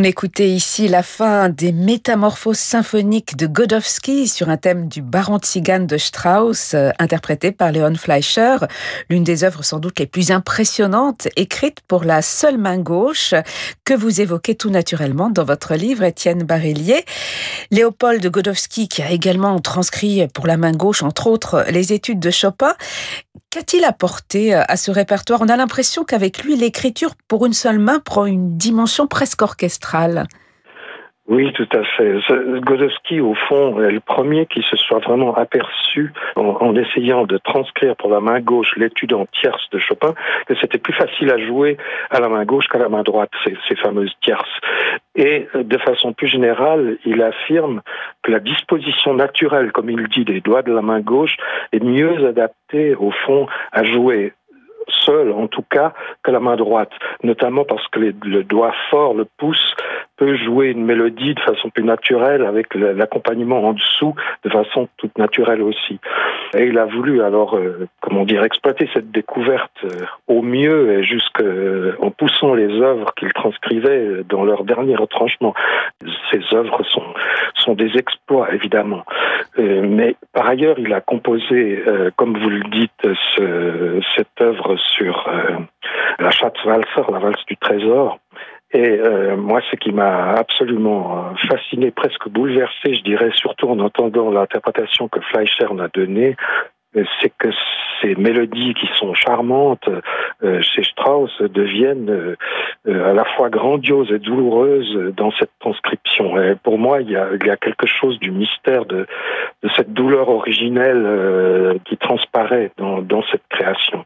On 0.00 0.04
écoutait 0.04 0.48
ici 0.48 0.86
la 0.86 1.02
fin 1.02 1.48
des 1.48 1.72
Métamorphoses 1.72 2.60
symphoniques 2.60 3.36
de 3.36 3.48
Godowski 3.48 4.28
sur 4.28 4.48
un 4.48 4.56
thème 4.56 4.86
du 4.86 5.02
Baron 5.02 5.38
de 5.38 5.96
Strauss, 5.96 6.74
euh, 6.74 6.90
interprété 7.00 7.50
par 7.50 7.72
Léon 7.72 7.96
Fleischer, 7.96 8.58
l'une 9.10 9.24
des 9.24 9.42
œuvres 9.42 9.64
sans 9.64 9.80
doute 9.80 9.98
les 9.98 10.06
plus 10.06 10.30
impressionnantes 10.30 11.26
écrites 11.34 11.80
pour 11.88 12.04
la 12.04 12.22
seule 12.22 12.58
main 12.58 12.78
gauche 12.78 13.34
que 13.84 13.92
vous 13.92 14.20
évoquez 14.20 14.54
tout 14.54 14.70
naturellement 14.70 15.30
dans 15.30 15.42
votre 15.42 15.74
livre, 15.74 16.04
Étienne 16.04 16.44
Barillier. 16.44 17.04
Léopold 17.72 18.24
Godowski, 18.24 18.86
qui 18.86 19.02
a 19.02 19.10
également 19.10 19.58
transcrit 19.58 20.28
pour 20.28 20.46
la 20.46 20.56
main 20.56 20.74
gauche, 20.74 21.02
entre 21.02 21.26
autres, 21.26 21.64
les 21.70 21.92
études 21.92 22.20
de 22.20 22.30
Chopin, 22.30 22.76
Qu'a-t-il 23.50 23.82
apporté 23.84 24.54
euh, 24.54 24.60
à 24.68 24.76
ce 24.76 24.90
répertoire? 24.90 25.40
On 25.40 25.48
a 25.48 25.56
l'impression 25.56 26.04
qu'avec 26.04 26.44
lui, 26.44 26.54
l'écriture 26.54 27.12
pour 27.28 27.46
une 27.46 27.54
seule 27.54 27.78
main 27.78 27.98
prend 27.98 28.26
une 28.26 28.58
dimension 28.58 29.06
presque 29.06 29.40
orchestrale. 29.40 30.26
Oui, 31.28 31.52
tout 31.52 31.68
à 31.74 31.84
fait. 31.84 32.14
Godowski, 32.60 33.20
au 33.20 33.34
fond, 33.34 33.82
est 33.82 33.90
le 33.90 34.00
premier 34.00 34.46
qui 34.46 34.62
se 34.62 34.76
soit 34.76 35.00
vraiment 35.00 35.34
aperçu, 35.34 36.12
en, 36.36 36.74
essayant 36.74 37.26
de 37.26 37.36
transcrire 37.36 37.96
pour 37.96 38.08
la 38.10 38.20
main 38.20 38.40
gauche 38.40 38.74
l'étude 38.76 39.12
en 39.12 39.26
tierces 39.26 39.68
de 39.70 39.78
Chopin, 39.78 40.14
que 40.46 40.54
c'était 40.58 40.78
plus 40.78 40.94
facile 40.94 41.30
à 41.30 41.38
jouer 41.38 41.76
à 42.10 42.20
la 42.20 42.30
main 42.30 42.46
gauche 42.46 42.66
qu'à 42.68 42.78
la 42.78 42.88
main 42.88 43.02
droite, 43.02 43.30
ces 43.44 43.76
fameuses 43.76 44.14
tierces. 44.22 44.48
Et 45.18 45.48
de 45.52 45.78
façon 45.78 46.12
plus 46.12 46.28
générale, 46.28 46.96
il 47.04 47.20
affirme 47.22 47.82
que 48.22 48.30
la 48.30 48.38
disposition 48.38 49.14
naturelle, 49.14 49.72
comme 49.72 49.90
il 49.90 50.06
dit, 50.06 50.24
des 50.24 50.40
doigts 50.40 50.62
de 50.62 50.72
la 50.72 50.80
main 50.80 51.00
gauche 51.00 51.36
est 51.72 51.82
mieux 51.82 52.24
adaptée, 52.28 52.94
au 52.94 53.10
fond, 53.10 53.48
à 53.72 53.82
jouer 53.82 54.32
seul, 55.04 55.32
en 55.32 55.48
tout 55.48 55.64
cas, 55.68 55.92
que 56.22 56.30
la 56.30 56.38
main 56.38 56.54
droite, 56.54 56.92
notamment 57.24 57.64
parce 57.64 57.86
que 57.88 57.98
le 57.98 58.44
doigt 58.44 58.72
fort, 58.90 59.12
le 59.14 59.26
pouce, 59.38 59.74
peut 60.18 60.36
jouer 60.36 60.70
une 60.70 60.84
mélodie 60.84 61.34
de 61.34 61.40
façon 61.40 61.70
plus 61.70 61.84
naturelle 61.84 62.44
avec 62.44 62.74
l'accompagnement 62.74 63.64
en 63.64 63.72
dessous 63.72 64.14
de 64.44 64.50
façon 64.50 64.88
toute 64.98 65.16
naturelle 65.16 65.62
aussi. 65.62 65.98
Et 66.54 66.64
il 66.64 66.78
a 66.78 66.86
voulu 66.86 67.22
alors, 67.22 67.56
euh, 67.56 67.88
comment 68.00 68.24
dire, 68.24 68.42
exploiter 68.42 68.88
cette 68.92 69.10
découverte 69.10 69.84
euh, 69.84 70.04
au 70.26 70.42
mieux 70.42 70.98
et 70.98 71.04
jusqu'en 71.04 71.44
euh, 71.44 72.10
poussant 72.16 72.54
les 72.54 72.80
œuvres 72.80 73.14
qu'il 73.14 73.32
transcrivait 73.32 74.24
dans 74.28 74.44
leur 74.44 74.64
dernier 74.64 74.96
retranchement. 74.96 75.54
Ces 76.30 76.40
œuvres 76.52 76.82
sont, 76.84 77.14
sont 77.54 77.74
des 77.74 77.96
exploits, 77.96 78.52
évidemment. 78.52 79.04
mais 79.56 80.16
par 80.32 80.48
ailleurs, 80.48 80.78
il 80.78 80.92
a 80.92 81.00
composé, 81.00 81.82
comme 82.16 82.36
vous 82.36 82.50
le 82.50 82.62
dites, 82.70 83.06
ce, 83.36 84.00
cette 84.16 84.40
œuvre 84.40 84.76
sur 84.76 85.30
la 86.18 86.30
Schatzwalzer, 86.30 87.10
la 87.10 87.18
valse 87.18 87.44
du 87.46 87.56
trésor, 87.56 88.18
et 88.72 88.98
euh, 89.00 89.36
moi, 89.36 89.60
ce 89.70 89.76
qui 89.76 89.92
m'a 89.92 90.34
absolument 90.34 91.30
euh, 91.30 91.46
fasciné, 91.48 91.90
presque 91.90 92.28
bouleversé, 92.28 92.94
je 92.94 93.02
dirais, 93.02 93.30
surtout 93.34 93.68
en 93.68 93.78
entendant 93.78 94.30
l'interprétation 94.30 95.08
que 95.08 95.20
Fleischer 95.20 95.66
en 95.66 95.78
a 95.78 95.88
donnée, 95.88 96.36
c'est 96.94 97.32
que 97.38 97.48
ces 98.00 98.14
mélodies 98.14 98.74
qui 98.74 98.88
sont 98.98 99.14
charmantes 99.14 99.88
euh, 100.42 100.60
chez 100.62 100.82
Strauss 100.84 101.30
deviennent 101.40 102.10
euh, 102.10 103.10
à 103.10 103.12
la 103.12 103.24
fois 103.36 103.50
grandioses 103.50 104.10
et 104.12 104.18
douloureuses 104.18 105.12
dans 105.16 105.32
cette 105.38 105.50
transcription. 105.60 106.34
Pour 106.62 106.78
moi, 106.78 107.00
il 107.02 107.10
y, 107.10 107.16
a, 107.16 107.28
il 107.40 107.46
y 107.46 107.50
a 107.50 107.56
quelque 107.56 107.86
chose 107.86 108.18
du 108.20 108.30
mystère 108.30 108.84
de, 108.86 109.06
cette 109.76 109.92
douleur 109.92 110.28
originelle 110.28 111.02
euh, 111.04 111.78
qui 111.84 111.96
transparaît 111.96 112.70
dans, 112.78 113.02
dans, 113.02 113.22
cette 113.30 113.42
création. 113.50 114.04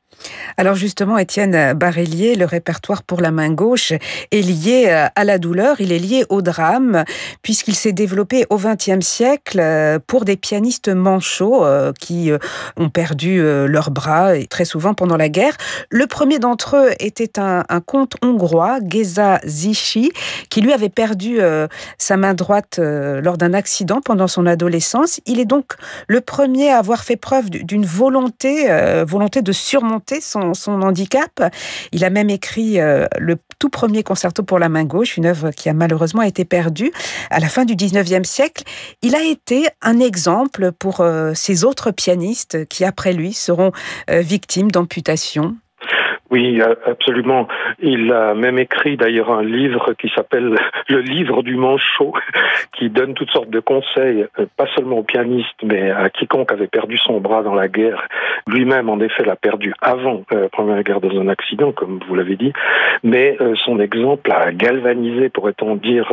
Alors 0.56 0.74
justement, 0.74 1.18
Étienne 1.18 1.74
Barellier, 1.74 2.34
le 2.34 2.46
répertoire 2.46 3.02
pour 3.02 3.20
la 3.20 3.30
main 3.30 3.50
gauche 3.52 3.92
est 3.92 4.32
lié 4.32 4.88
à 5.14 5.24
la 5.24 5.38
douleur, 5.38 5.76
il 5.80 5.92
est 5.92 5.98
lié 5.98 6.24
au 6.30 6.42
drame, 6.42 7.04
puisqu'il 7.42 7.74
s'est 7.74 7.92
développé 7.92 8.44
au 8.50 8.56
XXe 8.56 9.00
siècle 9.00 9.60
pour 10.06 10.24
des 10.24 10.36
pianistes 10.36 10.88
manchots 10.88 11.64
qui 12.00 12.32
ont 12.82 12.90
perdu 12.90 13.40
euh, 13.40 13.66
leurs 13.66 13.90
bras, 13.90 14.36
et 14.36 14.46
très 14.46 14.64
souvent 14.64 14.94
pendant 14.94 15.16
la 15.16 15.28
guerre. 15.28 15.56
Le 15.90 16.06
premier 16.06 16.38
d'entre 16.38 16.76
eux 16.76 16.90
était 16.98 17.38
un, 17.38 17.62
comte 17.86 18.14
hongrois, 18.22 18.78
Geza 18.86 19.40
Zichy, 19.44 20.10
qui 20.50 20.60
lui 20.60 20.72
avait 20.72 20.88
perdu 20.88 21.40
euh, 21.40 21.66
sa 21.98 22.16
main 22.16 22.34
droite 22.34 22.76
euh, 22.78 23.20
lors 23.20 23.38
d'un 23.38 23.54
accident 23.54 24.00
pendant 24.00 24.28
son 24.28 24.46
adolescence. 24.46 25.20
Il 25.26 25.40
est 25.40 25.44
donc 25.44 25.72
le 26.08 26.20
premier 26.20 26.70
à 26.70 26.78
avoir 26.78 27.04
fait 27.04 27.16
preuve 27.16 27.50
d'une 27.50 27.86
volonté, 27.86 28.68
volonté 29.04 29.42
de 29.42 29.52
surmonter 29.52 30.20
son, 30.20 30.54
son, 30.54 30.82
handicap. 30.82 31.42
Il 31.92 32.04
a 32.04 32.10
même 32.10 32.30
écrit 32.30 32.78
le 32.78 33.36
tout 33.58 33.68
premier 33.68 34.02
concerto 34.02 34.42
pour 34.42 34.58
la 34.58 34.68
main 34.68 34.84
gauche, 34.84 35.16
une 35.16 35.26
œuvre 35.26 35.50
qui 35.50 35.68
a 35.68 35.72
malheureusement 35.72 36.22
été 36.22 36.44
perdue 36.44 36.92
à 37.30 37.40
la 37.40 37.48
fin 37.48 37.64
du 37.64 37.74
19e 37.74 38.24
siècle. 38.24 38.64
Il 39.02 39.14
a 39.14 39.22
été 39.22 39.68
un 39.82 40.00
exemple 40.00 40.72
pour 40.72 41.04
ces 41.34 41.64
autres 41.64 41.90
pianistes 41.90 42.56
qui, 42.68 42.84
après 42.84 43.12
lui, 43.12 43.32
seront 43.32 43.72
euh, 44.10 44.20
victimes 44.20 44.70
d'amputations 44.70 45.56
oui, 46.32 46.62
absolument. 46.86 47.46
Il 47.78 48.10
a 48.10 48.32
même 48.32 48.58
écrit 48.58 48.96
d'ailleurs 48.96 49.30
un 49.30 49.44
livre 49.44 49.92
qui 49.92 50.08
s'appelle 50.14 50.56
Le 50.88 51.00
livre 51.00 51.42
du 51.42 51.56
manchot, 51.56 52.14
qui 52.72 52.88
donne 52.88 53.12
toutes 53.12 53.30
sortes 53.30 53.50
de 53.50 53.60
conseils, 53.60 54.26
euh, 54.38 54.46
pas 54.56 54.66
seulement 54.74 54.98
aux 54.98 55.02
pianistes, 55.02 55.62
mais 55.62 55.90
à 55.90 56.08
quiconque 56.08 56.50
avait 56.50 56.68
perdu 56.68 56.96
son 56.96 57.20
bras 57.20 57.42
dans 57.42 57.54
la 57.54 57.68
guerre. 57.68 58.08
Lui-même, 58.46 58.88
en 58.88 58.98
effet, 59.00 59.24
l'a 59.24 59.36
perdu 59.36 59.74
avant 59.82 60.22
euh, 60.32 60.42
la 60.42 60.48
Première 60.48 60.82
Guerre 60.82 61.02
dans 61.02 61.20
un 61.20 61.28
accident, 61.28 61.70
comme 61.72 62.00
vous 62.08 62.14
l'avez 62.14 62.36
dit. 62.36 62.54
Mais 63.02 63.36
euh, 63.42 63.54
son 63.54 63.78
exemple 63.78 64.32
a 64.32 64.52
galvanisé, 64.52 65.28
pourrait-on 65.28 65.76
dire, 65.76 66.12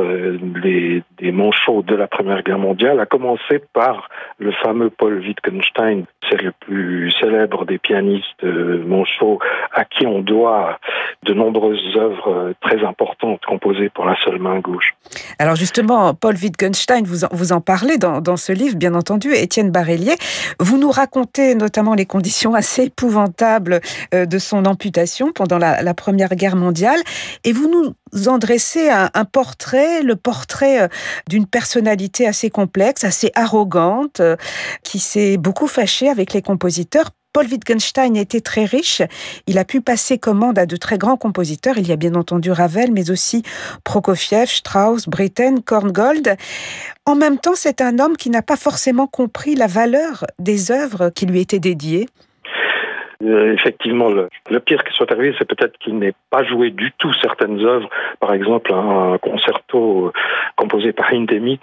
les, 0.61 1.01
manchots 1.31 1.83
de 1.83 1.95
la 1.95 2.07
Première 2.07 2.43
Guerre 2.43 2.59
mondiale, 2.59 2.99
a 2.99 3.05
commencé 3.05 3.61
par 3.73 4.09
le 4.37 4.51
fameux 4.51 4.89
Paul 4.89 5.19
Wittgenstein, 5.19 6.03
c'est 6.29 6.41
le 6.41 6.51
plus 6.51 7.11
célèbre 7.11 7.65
des 7.65 7.77
pianistes 7.77 8.43
manchots, 8.43 9.39
à 9.71 9.85
qui 9.85 10.05
on 10.09 10.21
doit 10.21 10.79
de 11.23 11.33
nombreuses 11.33 11.95
œuvres 11.97 12.53
très 12.61 12.83
importantes 12.85 13.41
composées 13.45 13.89
pour 13.89 14.05
la 14.05 14.15
seule 14.23 14.39
main 14.39 14.59
gauche. 14.59 14.95
Alors 15.37 15.55
justement, 15.55 16.13
Paul 16.13 16.35
Wittgenstein, 16.35 17.03
vous 17.05 17.53
en, 17.53 17.61
parlez 17.61 17.97
dans, 17.97 18.37
ce 18.37 18.51
livre, 18.51 18.75
bien 18.75 18.93
entendu, 18.93 19.33
Étienne 19.33 19.71
Barélier. 19.71 20.15
Vous 20.59 20.77
nous 20.77 20.91
racontez 20.91 21.55
notamment 21.55 21.93
les 21.93 22.05
conditions 22.05 22.53
assez 22.53 22.85
épouvantables 22.85 23.81
euh, 24.13 24.25
de 24.25 24.37
son 24.37 24.65
amputation 24.65 25.31
pendant 25.31 25.57
la, 25.57 25.93
Première 25.93 26.35
Guerre 26.35 26.55
mondiale, 26.55 26.99
et 27.43 27.51
vous 27.51 27.69
nous 27.69 28.27
en 28.27 28.37
dressez 28.37 28.89
un, 28.89 29.09
un 29.13 29.25
portrait, 29.25 30.01
le 30.01 30.15
portrait 30.15 30.83
euh, 30.83 30.87
d'une 31.27 31.45
personnalité 31.45 32.27
assez 32.27 32.49
complexe, 32.49 33.03
assez 33.03 33.31
arrogante, 33.35 34.19
euh, 34.19 34.35
qui 34.83 34.99
s'est 34.99 35.37
beaucoup 35.37 35.67
fâchée 35.67 36.09
avec 36.09 36.33
les 36.33 36.41
compositeurs 36.41 37.09
Paul 37.31 37.45
Wittgenstein 37.45 38.15
était 38.15 38.41
très 38.41 38.65
riche. 38.65 39.03
Il 39.45 39.59
a 39.59 39.65
pu 39.65 39.81
passer 39.81 40.17
commande 40.17 40.57
à 40.57 40.65
de 40.65 40.75
très 40.75 40.97
grands 40.97 41.17
compositeurs. 41.17 41.77
Il 41.77 41.87
y 41.87 41.91
a 41.91 41.95
bien 41.95 42.15
entendu 42.15 42.51
Ravel, 42.51 42.91
mais 42.91 43.11
aussi 43.11 43.43
Prokofiev, 43.83 44.49
Strauss, 44.49 45.07
Britten, 45.07 45.61
Korngold. 45.61 46.37
En 47.05 47.15
même 47.15 47.37
temps, 47.37 47.55
c'est 47.55 47.81
un 47.81 47.99
homme 47.99 48.17
qui 48.17 48.31
n'a 48.31 48.41
pas 48.41 48.57
forcément 48.57 49.05
compris 49.05 49.53
la 49.53 49.67
valeur 49.67 50.25
des 50.39 50.71
œuvres 50.71 51.11
qui 51.11 51.27
lui 51.27 51.39
étaient 51.39 51.59
dédiées. 51.59 52.07
Euh, 53.21 53.53
effectivement, 53.53 54.07
le, 54.07 54.29
pire 54.61 54.83
qui 54.85 54.93
soit 54.93 55.11
arrivé, 55.11 55.35
c'est 55.37 55.47
peut-être 55.47 55.77
qu'il 55.77 55.97
n'ait 55.99 56.13
pas 56.29 56.43
joué 56.43 56.71
du 56.71 56.93
tout 56.97 57.11
certaines 57.21 57.59
œuvres. 57.65 57.89
Par 58.21 58.33
exemple, 58.33 58.73
un, 58.73 59.17
concerto 59.17 60.07
euh, 60.07 60.11
composé 60.55 60.93
par 60.93 61.11
Hindemith 61.11 61.61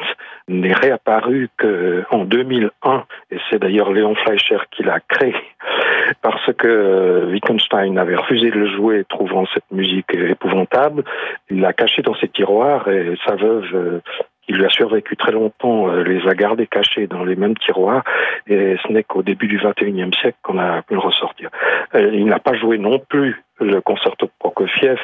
n'est 0.48 0.74
réapparu 0.74 1.48
qu'en 1.58 2.24
2001, 2.24 3.04
et 3.30 3.38
c'est 3.48 3.58
d'ailleurs 3.58 3.90
Léon 3.90 4.14
Fleischer 4.16 4.58
qui 4.70 4.82
l'a 4.82 5.00
créé, 5.00 5.34
parce 6.22 6.52
que 6.52 6.68
euh, 6.68 7.30
Wittgenstein 7.30 7.96
avait 7.96 8.16
refusé 8.16 8.50
de 8.50 8.58
le 8.58 8.76
jouer, 8.76 9.04
trouvant 9.08 9.46
cette 9.54 9.70
musique 9.70 10.14
épouvantable. 10.14 11.04
Il 11.48 11.60
l'a 11.60 11.72
caché 11.72 12.02
dans 12.02 12.14
ses 12.16 12.28
tiroirs 12.28 12.86
et 12.88 13.16
sa 13.24 13.34
veuve 13.34 14.02
il 14.48 14.64
a 14.64 14.68
survécu 14.68 15.16
très 15.16 15.32
longtemps, 15.32 15.88
euh, 15.88 16.02
les 16.02 16.26
a 16.28 16.34
gardés 16.34 16.66
cachés 16.66 17.06
dans 17.06 17.24
les 17.24 17.36
mêmes 17.36 17.56
tiroirs, 17.56 18.04
et 18.46 18.76
ce 18.82 18.92
n'est 18.92 19.02
qu'au 19.02 19.22
début 19.22 19.48
du 19.48 19.58
XXIe 19.58 20.10
siècle 20.20 20.38
qu'on 20.42 20.58
a 20.58 20.82
pu 20.82 20.94
le 20.94 21.00
ressortir. 21.00 21.50
Euh, 21.94 22.10
il 22.12 22.26
n'a 22.26 22.38
pas 22.38 22.54
joué 22.54 22.78
non 22.78 22.98
plus 22.98 23.42
le 23.58 23.80
concerto 23.80 24.28
Prokofiev, 24.38 25.00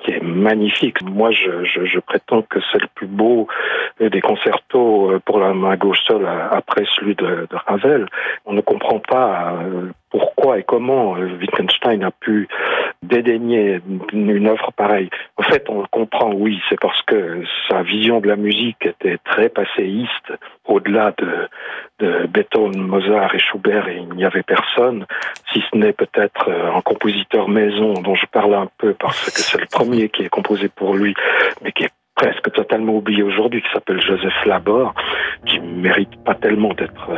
qui 0.00 0.12
est 0.12 0.22
magnifique. 0.22 1.02
Moi, 1.02 1.32
je, 1.32 1.64
je, 1.64 1.84
je 1.84 1.98
prétends 1.98 2.42
que 2.42 2.60
c'est 2.70 2.80
le 2.80 2.86
plus 2.94 3.08
beau 3.08 3.48
des 4.00 4.20
concertos 4.20 5.10
euh, 5.10 5.20
pour 5.24 5.40
la 5.40 5.54
main 5.54 5.76
gauche 5.76 6.02
seule 6.06 6.26
après 6.26 6.84
celui 6.96 7.14
de, 7.14 7.46
de 7.50 7.56
Ravel. 7.66 8.06
On 8.44 8.52
ne 8.52 8.60
comprend 8.60 9.00
pas 9.00 9.54
euh, 9.62 9.90
pourquoi 10.10 10.58
et 10.58 10.62
comment 10.62 11.16
euh, 11.16 11.36
Wittgenstein 11.40 12.02
a 12.04 12.10
pu 12.10 12.48
dédaigner 13.02 13.80
une 14.12 14.46
œuvre 14.46 14.72
pareille. 14.72 15.10
En 15.36 15.42
fait, 15.42 15.64
on 15.68 15.80
le 15.80 15.86
comprend, 15.90 16.32
oui, 16.32 16.60
c'est 16.68 16.80
parce 16.80 17.00
que 17.02 17.42
sa 17.68 17.82
vision 17.82 18.20
de 18.20 18.28
la 18.28 18.36
musique 18.36 18.84
était 18.86 19.18
très 19.24 19.48
passéiste, 19.48 20.32
au-delà 20.64 21.14
de, 21.18 21.48
Beethoven, 22.26 22.82
Mozart 22.82 23.34
et 23.34 23.38
Schubert, 23.38 23.88
et 23.88 23.96
il 23.96 24.16
n'y 24.16 24.24
avait 24.24 24.42
personne, 24.42 25.06
si 25.52 25.62
ce 25.70 25.76
n'est 25.76 25.94
peut-être 25.94 26.50
un 26.50 26.82
compositeur 26.82 27.48
maison 27.48 27.94
dont 27.94 28.14
je 28.14 28.26
parle 28.26 28.54
un 28.54 28.68
peu 28.78 28.92
parce 28.94 29.30
que 29.30 29.40
c'est 29.40 29.60
le 29.60 29.66
premier 29.66 30.08
qui 30.08 30.22
est 30.22 30.28
composé 30.28 30.68
pour 30.68 30.94
lui, 30.94 31.14
mais 31.62 31.72
qui 31.72 31.84
est 31.84 31.92
presque 32.14 32.52
totalement 32.52 32.94
oublié 32.94 33.22
aujourd'hui, 33.22 33.62
qui 33.62 33.68
s'appelle 33.72 34.00
Joseph 34.00 34.44
Labor, 34.44 34.94
qui 35.46 35.60
mérite 35.60 36.22
pas 36.24 36.34
tellement 36.34 36.74
d'être 36.74 37.10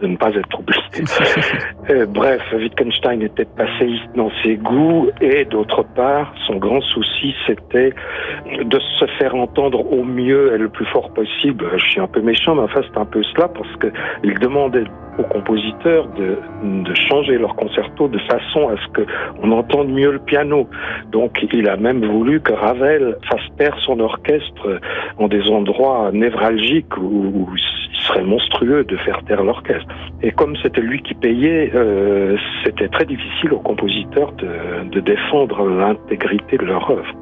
de 0.00 0.06
ne 0.06 0.16
pas 0.16 0.30
être 0.34 0.58
oublié. 0.58 0.80
Euh, 1.88 2.06
bref, 2.06 2.40
Wittgenstein 2.52 3.20
était 3.20 3.46
passéiste 3.46 4.04
dans 4.14 4.30
ses 4.44 4.56
goûts 4.56 5.08
et 5.20 5.44
d'autre 5.44 5.84
part, 5.96 6.32
son 6.46 6.56
grand 6.56 6.80
souci, 6.82 7.34
c'était 7.46 7.92
de 8.62 8.78
se 8.78 9.06
faire 9.18 9.34
entendre 9.34 9.90
au 9.92 10.04
mieux 10.04 10.54
et 10.54 10.58
le 10.58 10.68
plus 10.68 10.86
fort 10.86 11.12
possible. 11.12 11.66
Je 11.76 11.84
suis 11.84 12.00
un 12.00 12.06
peu 12.06 12.20
méchant, 12.20 12.54
mais 12.54 12.62
enfin 12.62 12.82
c'est 12.88 12.98
un 12.98 13.06
peu 13.06 13.22
cela 13.34 13.48
parce 13.48 13.74
que 13.76 13.88
il 14.22 14.38
demandait 14.38 14.84
aux 15.18 15.24
compositeurs 15.24 16.06
de, 16.16 16.38
de 16.62 16.94
changer 16.94 17.38
leur 17.38 17.56
concerto 17.56 18.08
de 18.08 18.18
façon 18.20 18.68
à 18.68 18.76
ce 18.76 19.02
qu'on 19.02 19.50
entende 19.50 19.88
mieux 19.88 20.12
le 20.12 20.18
piano. 20.20 20.68
Donc 21.10 21.44
il 21.52 21.68
a 21.68 21.76
même 21.76 22.04
voulu 22.04 22.40
que 22.40 22.52
Ravel 22.52 23.16
fasse 23.28 23.56
taire 23.58 23.76
son 23.80 23.98
orchestre 24.00 24.80
en 25.18 25.28
des 25.28 25.48
endroits 25.48 26.10
névralgiques 26.12 26.96
où, 26.98 27.48
il 28.00 28.06
serait 28.06 28.24
monstrueux 28.24 28.84
de 28.84 28.96
faire 28.96 29.22
taire 29.24 29.42
l'orchestre. 29.42 29.88
Et 30.22 30.30
comme 30.32 30.56
c'était 30.56 30.80
lui 30.80 31.02
qui 31.02 31.14
payait, 31.14 31.70
euh, 31.74 32.36
c'était 32.64 32.88
très 32.88 33.04
difficile 33.04 33.52
aux 33.52 33.60
compositeurs 33.60 34.32
de, 34.32 34.88
de 34.90 35.00
défendre 35.00 35.68
l'intégrité 35.68 36.56
de 36.56 36.64
leur 36.64 36.90
œuvre. 36.90 37.14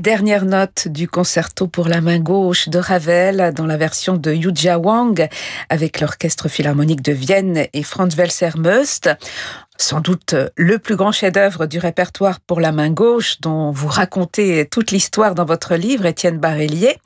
Dernières 0.00 0.46
notes 0.46 0.88
du 0.88 1.08
concerto 1.08 1.66
pour 1.66 1.86
la 1.86 2.00
main 2.00 2.18
gauche 2.18 2.68
de 2.68 2.78
Ravel 2.78 3.52
dans 3.54 3.66
la 3.66 3.76
version 3.76 4.16
de 4.16 4.32
Yujia 4.32 4.78
Wang 4.78 5.28
avec 5.68 6.00
l'orchestre 6.00 6.48
philharmonique 6.48 7.02
de 7.02 7.12
Vienne 7.12 7.66
et 7.72 7.82
Franz 7.82 8.16
Welser 8.16 8.50
Möst 8.56 9.10
sans 9.80 10.00
doute 10.00 10.34
le 10.56 10.78
plus 10.78 10.96
grand 10.96 11.12
chef-d'œuvre 11.12 11.66
du 11.66 11.78
répertoire 11.78 12.40
pour 12.40 12.60
la 12.60 12.72
main 12.72 12.90
gauche 12.90 13.40
dont 13.40 13.70
vous 13.70 13.88
racontez 13.88 14.66
toute 14.70 14.90
l'histoire 14.90 15.34
dans 15.34 15.44
votre 15.44 15.74
livre, 15.74 16.06
Étienne 16.06 16.38
Barellier. 16.38 16.98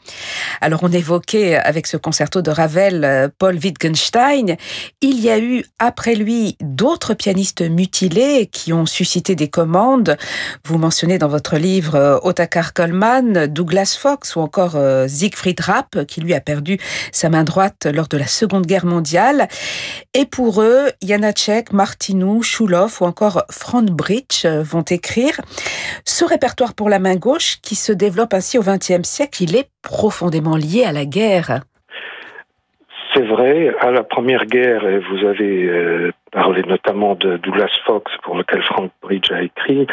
Alors 0.61 0.81
on 0.83 0.91
évoquait 0.91 1.57
avec 1.57 1.87
ce 1.87 1.97
concerto 1.97 2.43
de 2.43 2.51
Ravel 2.51 3.05
euh, 3.05 3.29
Paul 3.39 3.57
Wittgenstein. 3.57 4.57
Il 5.01 5.21
y 5.21 5.31
a 5.31 5.39
eu 5.39 5.65
après 5.79 6.15
lui 6.15 6.57
d'autres 6.61 7.15
pianistes 7.15 7.63
mutilés 7.63 8.49
qui 8.51 8.73
ont 8.73 8.87
suscité 8.87 9.35
des 9.35 9.49
commandes. 9.49 10.17
Vous 10.65 10.79
mentionnez 10.79 11.19
dans 11.19 11.29
votre 11.29 11.57
livre 11.57 11.95
euh, 11.95 12.19
Otakar 12.23 12.73
Coleman, 12.73 13.47
Douglas 13.47 13.97
Fox 13.99 14.37
ou 14.37 14.41
encore 14.41 14.75
euh, 14.77 15.07
Siegfried 15.09 15.61
Rapp 15.61 16.05
qui 16.07 16.21
lui 16.21 16.35
a 16.35 16.41
perdu 16.41 16.79
sa 17.13 17.29
main 17.29 17.45
droite 17.45 17.87
lors 17.93 18.09
de 18.09 18.17
la 18.17 18.27
Seconde 18.27 18.67
Guerre 18.67 18.87
mondiale. 18.87 19.49
Et 20.13 20.27
pour 20.27 20.63
eux, 20.63 20.91
Janacek, 21.03 21.73
Martinou, 21.73 22.43
ou 22.73 23.05
encore 23.05 23.43
Franz 23.51 23.91
Bridge 23.91 24.45
euh, 24.45 24.63
vont 24.63 24.85
écrire. 24.91 25.41
Ce 26.05 26.25
répertoire 26.25 26.75
pour 26.75 26.89
la 26.89 26.99
main 26.99 27.17
gauche, 27.17 27.59
qui 27.63 27.75
se 27.75 27.93
développe 27.93 28.35
ainsi 28.35 28.59
au 28.59 28.63
XXe 28.63 29.03
siècle, 29.03 29.43
il 29.43 29.57
est 29.57 29.69
profondément 29.83 30.57
lié 30.57 30.85
à 30.85 30.93
la 30.93 31.05
guerre. 31.05 31.61
C'est 33.13 33.27
vrai, 33.27 33.73
à 33.81 33.91
la 33.91 34.03
Première 34.03 34.47
Guerre, 34.47 34.83
vous 35.09 35.25
avez 35.25 35.67
euh, 35.67 36.13
parlé 36.33 36.63
notamment 36.63 37.15
de 37.15 37.37
Douglas 37.37 37.71
Fox, 37.87 38.11
pour 38.23 38.37
lequel 38.37 38.63
Frank 38.63 38.91
Bridge 39.03 39.31
a 39.31 39.43
écrit, 39.43 39.87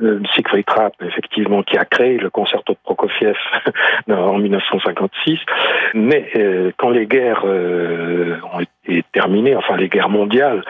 euh, 0.00 0.20
Siegfried 0.32 0.64
Trapp, 0.64 0.94
effectivement, 1.02 1.62
qui 1.62 1.76
a 1.76 1.84
créé 1.84 2.16
le 2.16 2.30
concerto 2.30 2.72
de 2.72 2.78
Prokofiev 2.84 3.36
en 4.10 4.38
1956. 4.38 5.40
Mais 5.92 6.30
quand 6.78 6.90
les 6.90 7.06
guerres 7.06 7.44
ont 7.44 8.60
été 8.60 9.04
terminées, 9.12 9.56
enfin 9.56 9.76
les 9.76 9.88
guerres 9.88 10.08
mondiales, 10.08 10.62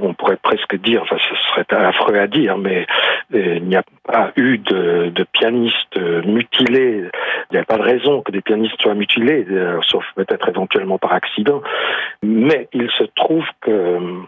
on 0.00 0.14
pourrait 0.14 0.36
presque 0.36 0.76
dire, 0.76 1.02
enfin 1.02 1.16
ce 1.18 1.36
serait 1.48 1.66
affreux 1.70 2.18
à 2.18 2.26
dire, 2.26 2.58
mais 2.58 2.86
euh, 3.34 3.56
il 3.56 3.64
n'y 3.64 3.76
a 3.76 3.84
pas 4.04 4.32
eu 4.36 4.58
de, 4.58 5.10
de 5.10 5.24
pianistes 5.24 5.96
mutilés. 5.96 7.04
Il 7.50 7.54
n'y 7.54 7.58
a 7.58 7.64
pas 7.64 7.78
de 7.78 7.82
raison 7.82 8.22
que 8.22 8.32
des 8.32 8.40
pianistes 8.40 8.80
soient 8.80 8.94
mutilés, 8.94 9.46
euh, 9.50 9.80
sauf 9.82 10.04
peut-être 10.16 10.48
éventuellement 10.48 10.98
par 10.98 11.12
accident. 11.12 11.62
Mais 12.22 12.68
il 12.72 12.90
se 12.90 13.04
trouve 13.14 13.44
que 13.60 13.70
euh, 13.70 14.22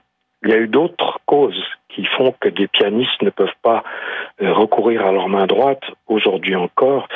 il 0.44 0.50
y 0.50 0.52
a 0.52 0.58
eu 0.58 0.68
d'autres 0.68 1.18
causes 1.26 1.64
qui 1.88 2.04
font 2.04 2.32
que 2.38 2.48
des 2.48 2.68
pianistes 2.68 3.22
ne 3.22 3.30
peuvent 3.30 3.48
pas 3.62 3.82
recourir 4.38 5.04
à 5.04 5.10
leur 5.10 5.28
main 5.28 5.46
droite 5.46 5.82
aujourd'hui 6.06 6.54
encore. 6.54 7.08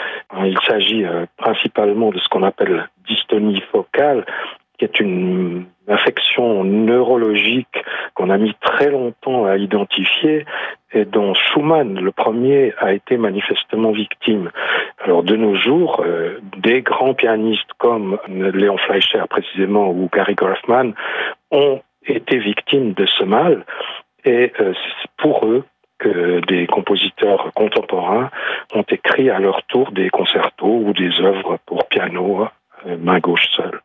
Il 0.42 0.58
s'agit 0.66 1.04
principalement 1.36 2.10
de 2.10 2.18
ce 2.18 2.28
qu'on 2.28 2.42
appelle 2.42 2.88
dystonie 3.06 3.62
focale, 3.70 4.24
qui 4.80 4.86
est 4.86 4.98
une 4.98 5.66
affection 5.88 6.64
neurologique 6.64 7.84
qu'on 8.14 8.30
a 8.30 8.38
mis 8.38 8.54
très 8.62 8.88
longtemps 8.88 9.44
à 9.44 9.58
identifier 9.58 10.46
et 10.94 11.04
dont 11.04 11.34
Schumann, 11.34 12.00
le 12.00 12.10
premier, 12.12 12.72
a 12.78 12.94
été 12.94 13.18
manifestement 13.18 13.92
victime. 13.92 14.50
Alors 15.04 15.22
de 15.22 15.36
nos 15.36 15.54
jours, 15.54 16.02
euh, 16.02 16.38
des 16.56 16.80
grands 16.80 17.12
pianistes 17.12 17.70
comme 17.76 18.18
Léon 18.26 18.78
Fleischer 18.78 19.22
précisément 19.28 19.90
ou 19.90 20.08
Gary 20.10 20.34
Grafman 20.34 20.94
ont 21.50 21.82
été 22.06 22.38
victimes 22.38 22.94
de 22.94 23.04
ce 23.04 23.24
mal 23.24 23.66
et 24.24 24.50
euh, 24.60 24.72
c'est 24.72 25.10
pour 25.18 25.44
eux 25.44 25.64
que 25.98 26.40
des 26.46 26.66
compositeurs 26.66 27.52
contemporains 27.54 28.30
ont 28.74 28.86
écrit 28.88 29.28
à 29.28 29.40
leur 29.40 29.62
tour 29.64 29.92
des 29.92 30.08
concertos 30.08 30.80
ou 30.86 30.94
des 30.94 31.20
œuvres 31.20 31.58
pour 31.66 31.86
piano, 31.86 32.48
euh, 32.86 32.96
main 32.98 33.18
gauche 33.18 33.46
seule. 33.54 33.82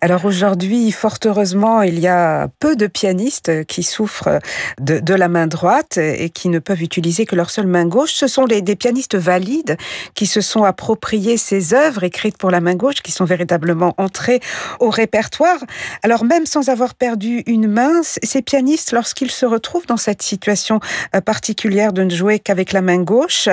Alors 0.00 0.24
aujourd'hui, 0.24 0.90
fort 0.92 1.18
heureusement, 1.24 1.82
il 1.82 1.98
y 1.98 2.08
a 2.08 2.48
peu 2.58 2.76
de 2.76 2.86
pianistes 2.86 3.64
qui 3.66 3.82
souffrent 3.82 4.38
de, 4.80 5.14
la 5.14 5.28
main 5.28 5.46
droite 5.46 5.98
et 5.98 6.30
qui 6.30 6.48
ne 6.48 6.58
peuvent 6.58 6.82
utiliser 6.82 7.24
que 7.24 7.36
leur 7.36 7.50
seule 7.50 7.66
main 7.66 7.86
gauche. 7.86 8.12
Ce 8.12 8.26
sont 8.26 8.44
les, 8.44 8.62
des 8.62 8.76
pianistes 8.76 9.16
valides 9.16 9.76
qui 10.14 10.26
se 10.26 10.40
sont 10.40 10.64
appropriés 10.64 11.36
ces 11.36 11.72
œuvres 11.72 12.04
écrites 12.04 12.36
pour 12.36 12.50
la 12.50 12.60
main 12.60 12.74
gauche, 12.74 12.96
qui 13.02 13.12
sont 13.12 13.24
véritablement 13.24 13.94
entrées 13.98 14.40
au 14.80 14.90
répertoire. 14.90 15.58
Alors 16.02 16.24
même 16.24 16.46
sans 16.46 16.68
avoir 16.68 16.94
perdu 16.94 17.42
une 17.46 17.68
main, 17.68 18.02
ces 18.02 18.42
pianistes, 18.42 18.92
lorsqu'ils 18.92 19.30
se 19.30 19.46
retrouvent 19.46 19.86
dans 19.86 19.96
cette 19.96 20.22
situation 20.22 20.80
euh, 21.14 21.20
particulière 21.20 21.92
de 21.92 22.02
ne 22.02 22.10
jouer 22.10 22.38
qu'avec 22.38 22.72
la 22.72 22.82
main 22.82 22.98
gauche, 22.98 23.48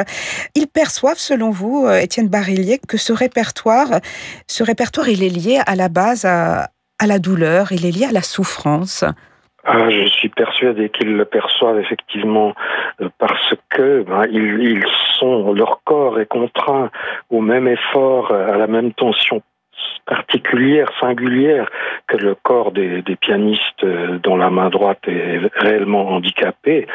ils 0.55 0.67
perçoivent, 0.67 1.19
selon 1.19 1.51
vous, 1.51 1.85
euh, 1.85 1.99
Étienne 1.99 2.27
Barillier, 2.27 2.79
que 2.87 2.97
ce 2.97 3.13
répertoire, 3.13 4.01
ce 4.47 4.63
répertoire, 4.63 5.07
il 5.07 5.23
est 5.23 5.29
lié 5.29 5.61
à 5.65 5.75
la 5.75 5.89
base 5.89 6.25
à, 6.31 7.07
la 7.07 7.19
douleur, 7.19 7.71
il 7.71 7.85
est 7.85 7.91
lié 7.91 8.05
à 8.05 8.11
la 8.11 8.21
souffrance. 8.21 9.03
Ah, 9.63 9.89
je 9.89 10.07
suis 10.07 10.29
persuadé 10.29 10.89
qu'ils 10.89 11.15
le 11.15 11.25
perçoivent 11.25 11.79
effectivement 11.79 12.55
euh, 12.99 13.09
parce 13.19 13.53
que 13.69 14.03
ben, 14.03 14.25
ils, 14.31 14.83
sont, 15.19 15.53
leur 15.53 15.81
corps 15.83 16.19
est 16.19 16.25
contraint 16.25 16.89
au 17.29 17.41
même 17.41 17.67
effort, 17.67 18.31
à 18.31 18.57
la 18.57 18.65
même 18.65 18.91
tension 18.93 19.43
particulière, 20.05 20.89
singulière 20.99 21.69
que 22.07 22.17
le 22.17 22.35
corps 22.35 22.71
des, 22.71 23.03
pianistes 23.19 23.83
euh, 23.83 24.19
dont 24.19 24.35
la 24.35 24.49
main 24.49 24.69
droite 24.69 24.99
est 25.07 25.39
réellement 25.55 26.09
handicapée. 26.09 26.87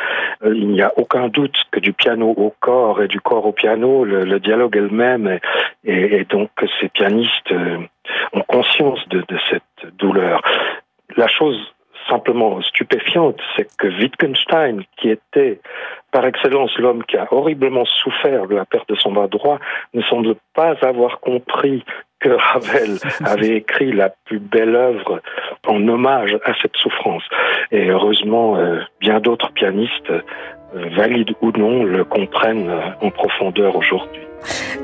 Euh, 0.45 0.55
il 0.55 0.69
n'y 0.69 0.83
a 0.83 0.93
aucun 0.97 1.29
doute 1.29 1.57
que 1.71 1.81
du 1.81 1.93
piano 1.93 2.35
au 2.37 2.53
corps 2.61 3.03
et 3.03 3.09
du 3.09 3.21
corps 3.21 3.47
au 3.47 3.53
piano, 3.53 4.05
le, 4.05 4.39
dialogue 4.41 4.77
est 4.77 4.93
même 4.93 5.39
et, 5.85 6.25
donc 6.25 6.51
ces 6.81 6.89
pianistes 6.89 7.53
ont 8.33 8.43
conscience 8.43 9.09
de, 9.09 9.25
cette 9.51 9.97
douleur. 9.99 10.43
La 11.17 11.29
chose 11.29 11.59
simplement 12.09 12.61
stupéfiante, 12.63 13.41
c'est 13.57 13.69
que 13.77 13.89
Wittgenstein, 13.89 14.83
qui 14.97 15.11
était 15.11 15.61
par 16.13 16.25
excellence 16.25 16.77
l'homme 16.79 17.05
qui 17.05 17.17
a 17.17 17.27
horriblement 17.31 17.85
souffert 17.85 18.47
de 18.47 18.55
la 18.55 18.65
perte 18.65 18.89
de 18.89 18.95
son 18.95 19.13
bras 19.13 19.29
droit, 19.29 19.59
ne 19.95 20.03
semble 20.03 20.35
pas 20.55 20.75
avoir 20.83 21.21
compris 21.21 21.85
que 22.21 22.31
Ravel 22.31 22.99
avait 23.25 23.57
écrit 23.57 23.93
la 23.93 24.11
plus 24.25 24.39
belle 24.39 24.75
œuvre 24.75 25.21
en 25.67 25.87
hommage 25.89 26.37
à 26.45 26.53
cette 26.63 26.77
souffrance. 26.77 27.25
Et 27.71 27.89
heureusement, 27.91 28.57
euh, 28.57 28.81
bien 29.01 29.21
d'autres 29.21 29.53
pianistes, 29.53 30.11
euh, 30.11 30.23
valides 30.97 31.35
ou 31.41 31.53
non, 31.53 31.85
le 31.85 32.05
comprennent 32.05 32.71
euh, 32.71 32.91
en 33.01 33.11
profondeur 33.11 33.77
aujourd'hui 33.77 34.26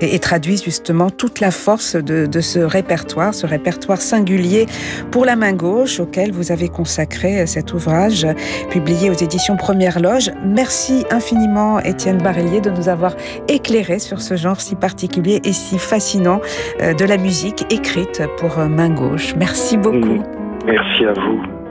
et, 0.00 0.18
traduisent 0.18 0.64
justement 0.64 1.10
toute 1.10 1.40
la 1.40 1.50
force 1.50 1.96
de, 1.96 2.40
ce 2.40 2.58
répertoire, 2.58 3.34
ce 3.34 3.46
répertoire 3.46 4.00
singulier 4.00 4.66
pour 5.10 5.24
la 5.24 5.36
main 5.36 5.52
gauche 5.52 6.00
auquel 6.00 6.32
vous 6.32 6.52
avez 6.52 6.68
consacré 6.68 7.46
cet 7.46 7.72
ouvrage 7.72 8.26
publié 8.70 9.10
aux 9.10 9.14
éditions 9.14 9.56
Première 9.56 10.00
Loge. 10.00 10.30
Merci 10.44 11.04
infiniment 11.10 11.80
Étienne 11.80 12.18
Barillier 12.18 12.60
de 12.60 12.70
nous 12.70 12.88
avoir 12.88 13.14
éclairé 13.48 13.98
sur 13.98 14.20
ce 14.20 14.36
genre 14.36 14.60
si 14.60 14.74
particulier 14.74 15.40
et 15.44 15.52
si 15.52 15.78
fascinant 15.78 16.40
euh, 16.80 16.94
de 16.94 17.04
la 17.04 17.16
musique 17.16 17.64
écrite 17.70 18.22
pour 18.38 18.58
main 18.58 18.90
gauche. 18.90 19.34
Merci 19.36 19.76
beaucoup. 19.76 20.22
Merci 20.66 21.04
à 21.04 21.12
vous. 21.12 21.61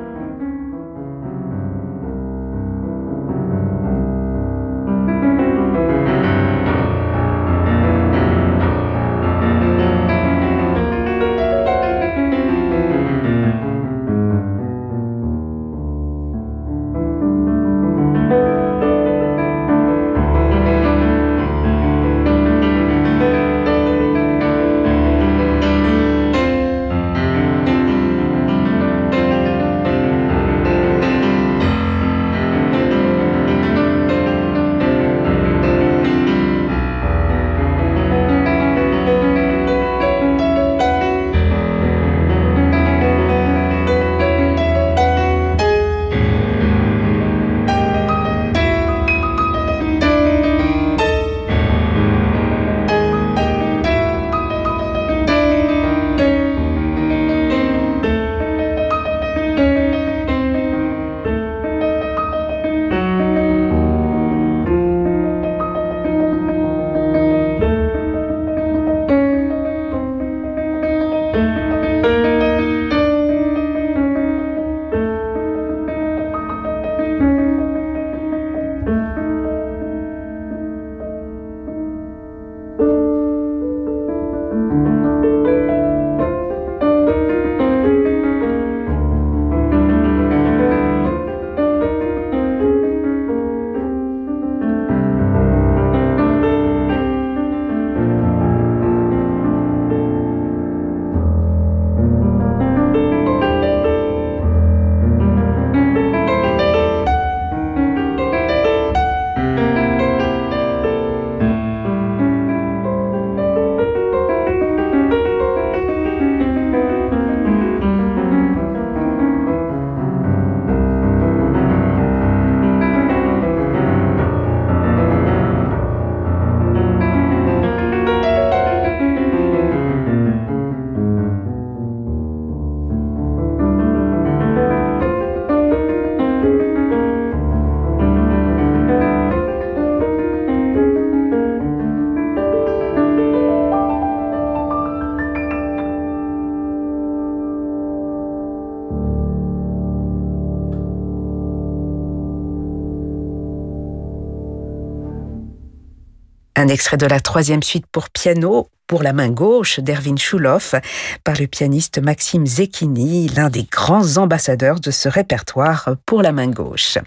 Un 156.61 156.67
extrait 156.67 156.97
de 156.97 157.07
la 157.07 157.19
troisième 157.19 157.63
suite 157.63 157.87
pour 157.91 158.11
piano 158.11 158.67
pour 158.85 159.01
la 159.01 159.13
main 159.13 159.29
gauche 159.29 159.79
d'Erwin 159.79 160.19
Schuloff 160.19 160.75
par 161.23 161.33
le 161.39 161.47
pianiste 161.47 161.97
Maxime 161.97 162.45
Zecchini, 162.45 163.29
l'un 163.29 163.49
des 163.49 163.63
grands 163.63 164.17
ambassadeurs 164.17 164.79
de 164.79 164.91
ce 164.91 165.09
répertoire 165.09 165.95
pour 166.05 166.21
la 166.21 166.31
main 166.31 166.49
gauche. 166.49 166.99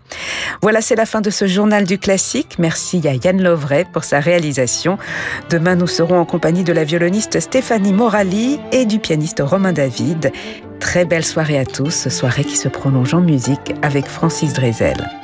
Voilà, 0.61 0.81
c'est 0.81 0.97
la 0.97 1.07
fin 1.07 1.21
de 1.21 1.31
ce 1.31 1.47
journal 1.47 1.85
du 1.85 1.99
classique. 1.99 2.57
Merci 2.59 3.01
à 3.07 3.15
Yann 3.15 3.41
Lovray 3.41 3.85
pour 3.85 4.03
sa 4.03 4.19
réalisation. 4.19 4.99
Demain, 5.51 5.77
nous 5.77 5.87
serons 5.87 6.19
en 6.19 6.25
compagnie 6.25 6.65
de 6.65 6.73
la 6.73 6.83
violoniste 6.83 7.39
Stéphanie 7.39 7.93
Morali 7.93 8.59
et 8.73 8.87
du 8.87 8.99
pianiste 8.99 9.41
Romain 9.41 9.73
David. 9.73 10.33
Très 10.81 11.05
belle 11.05 11.25
soirée 11.25 11.61
à 11.61 11.65
tous, 11.65 12.09
soirée 12.09 12.43
qui 12.43 12.57
se 12.57 12.69
prolonge 12.69 13.15
en 13.15 13.21
musique 13.21 13.73
avec 13.83 14.07
Francis 14.07 14.53
Drezel. 14.53 15.24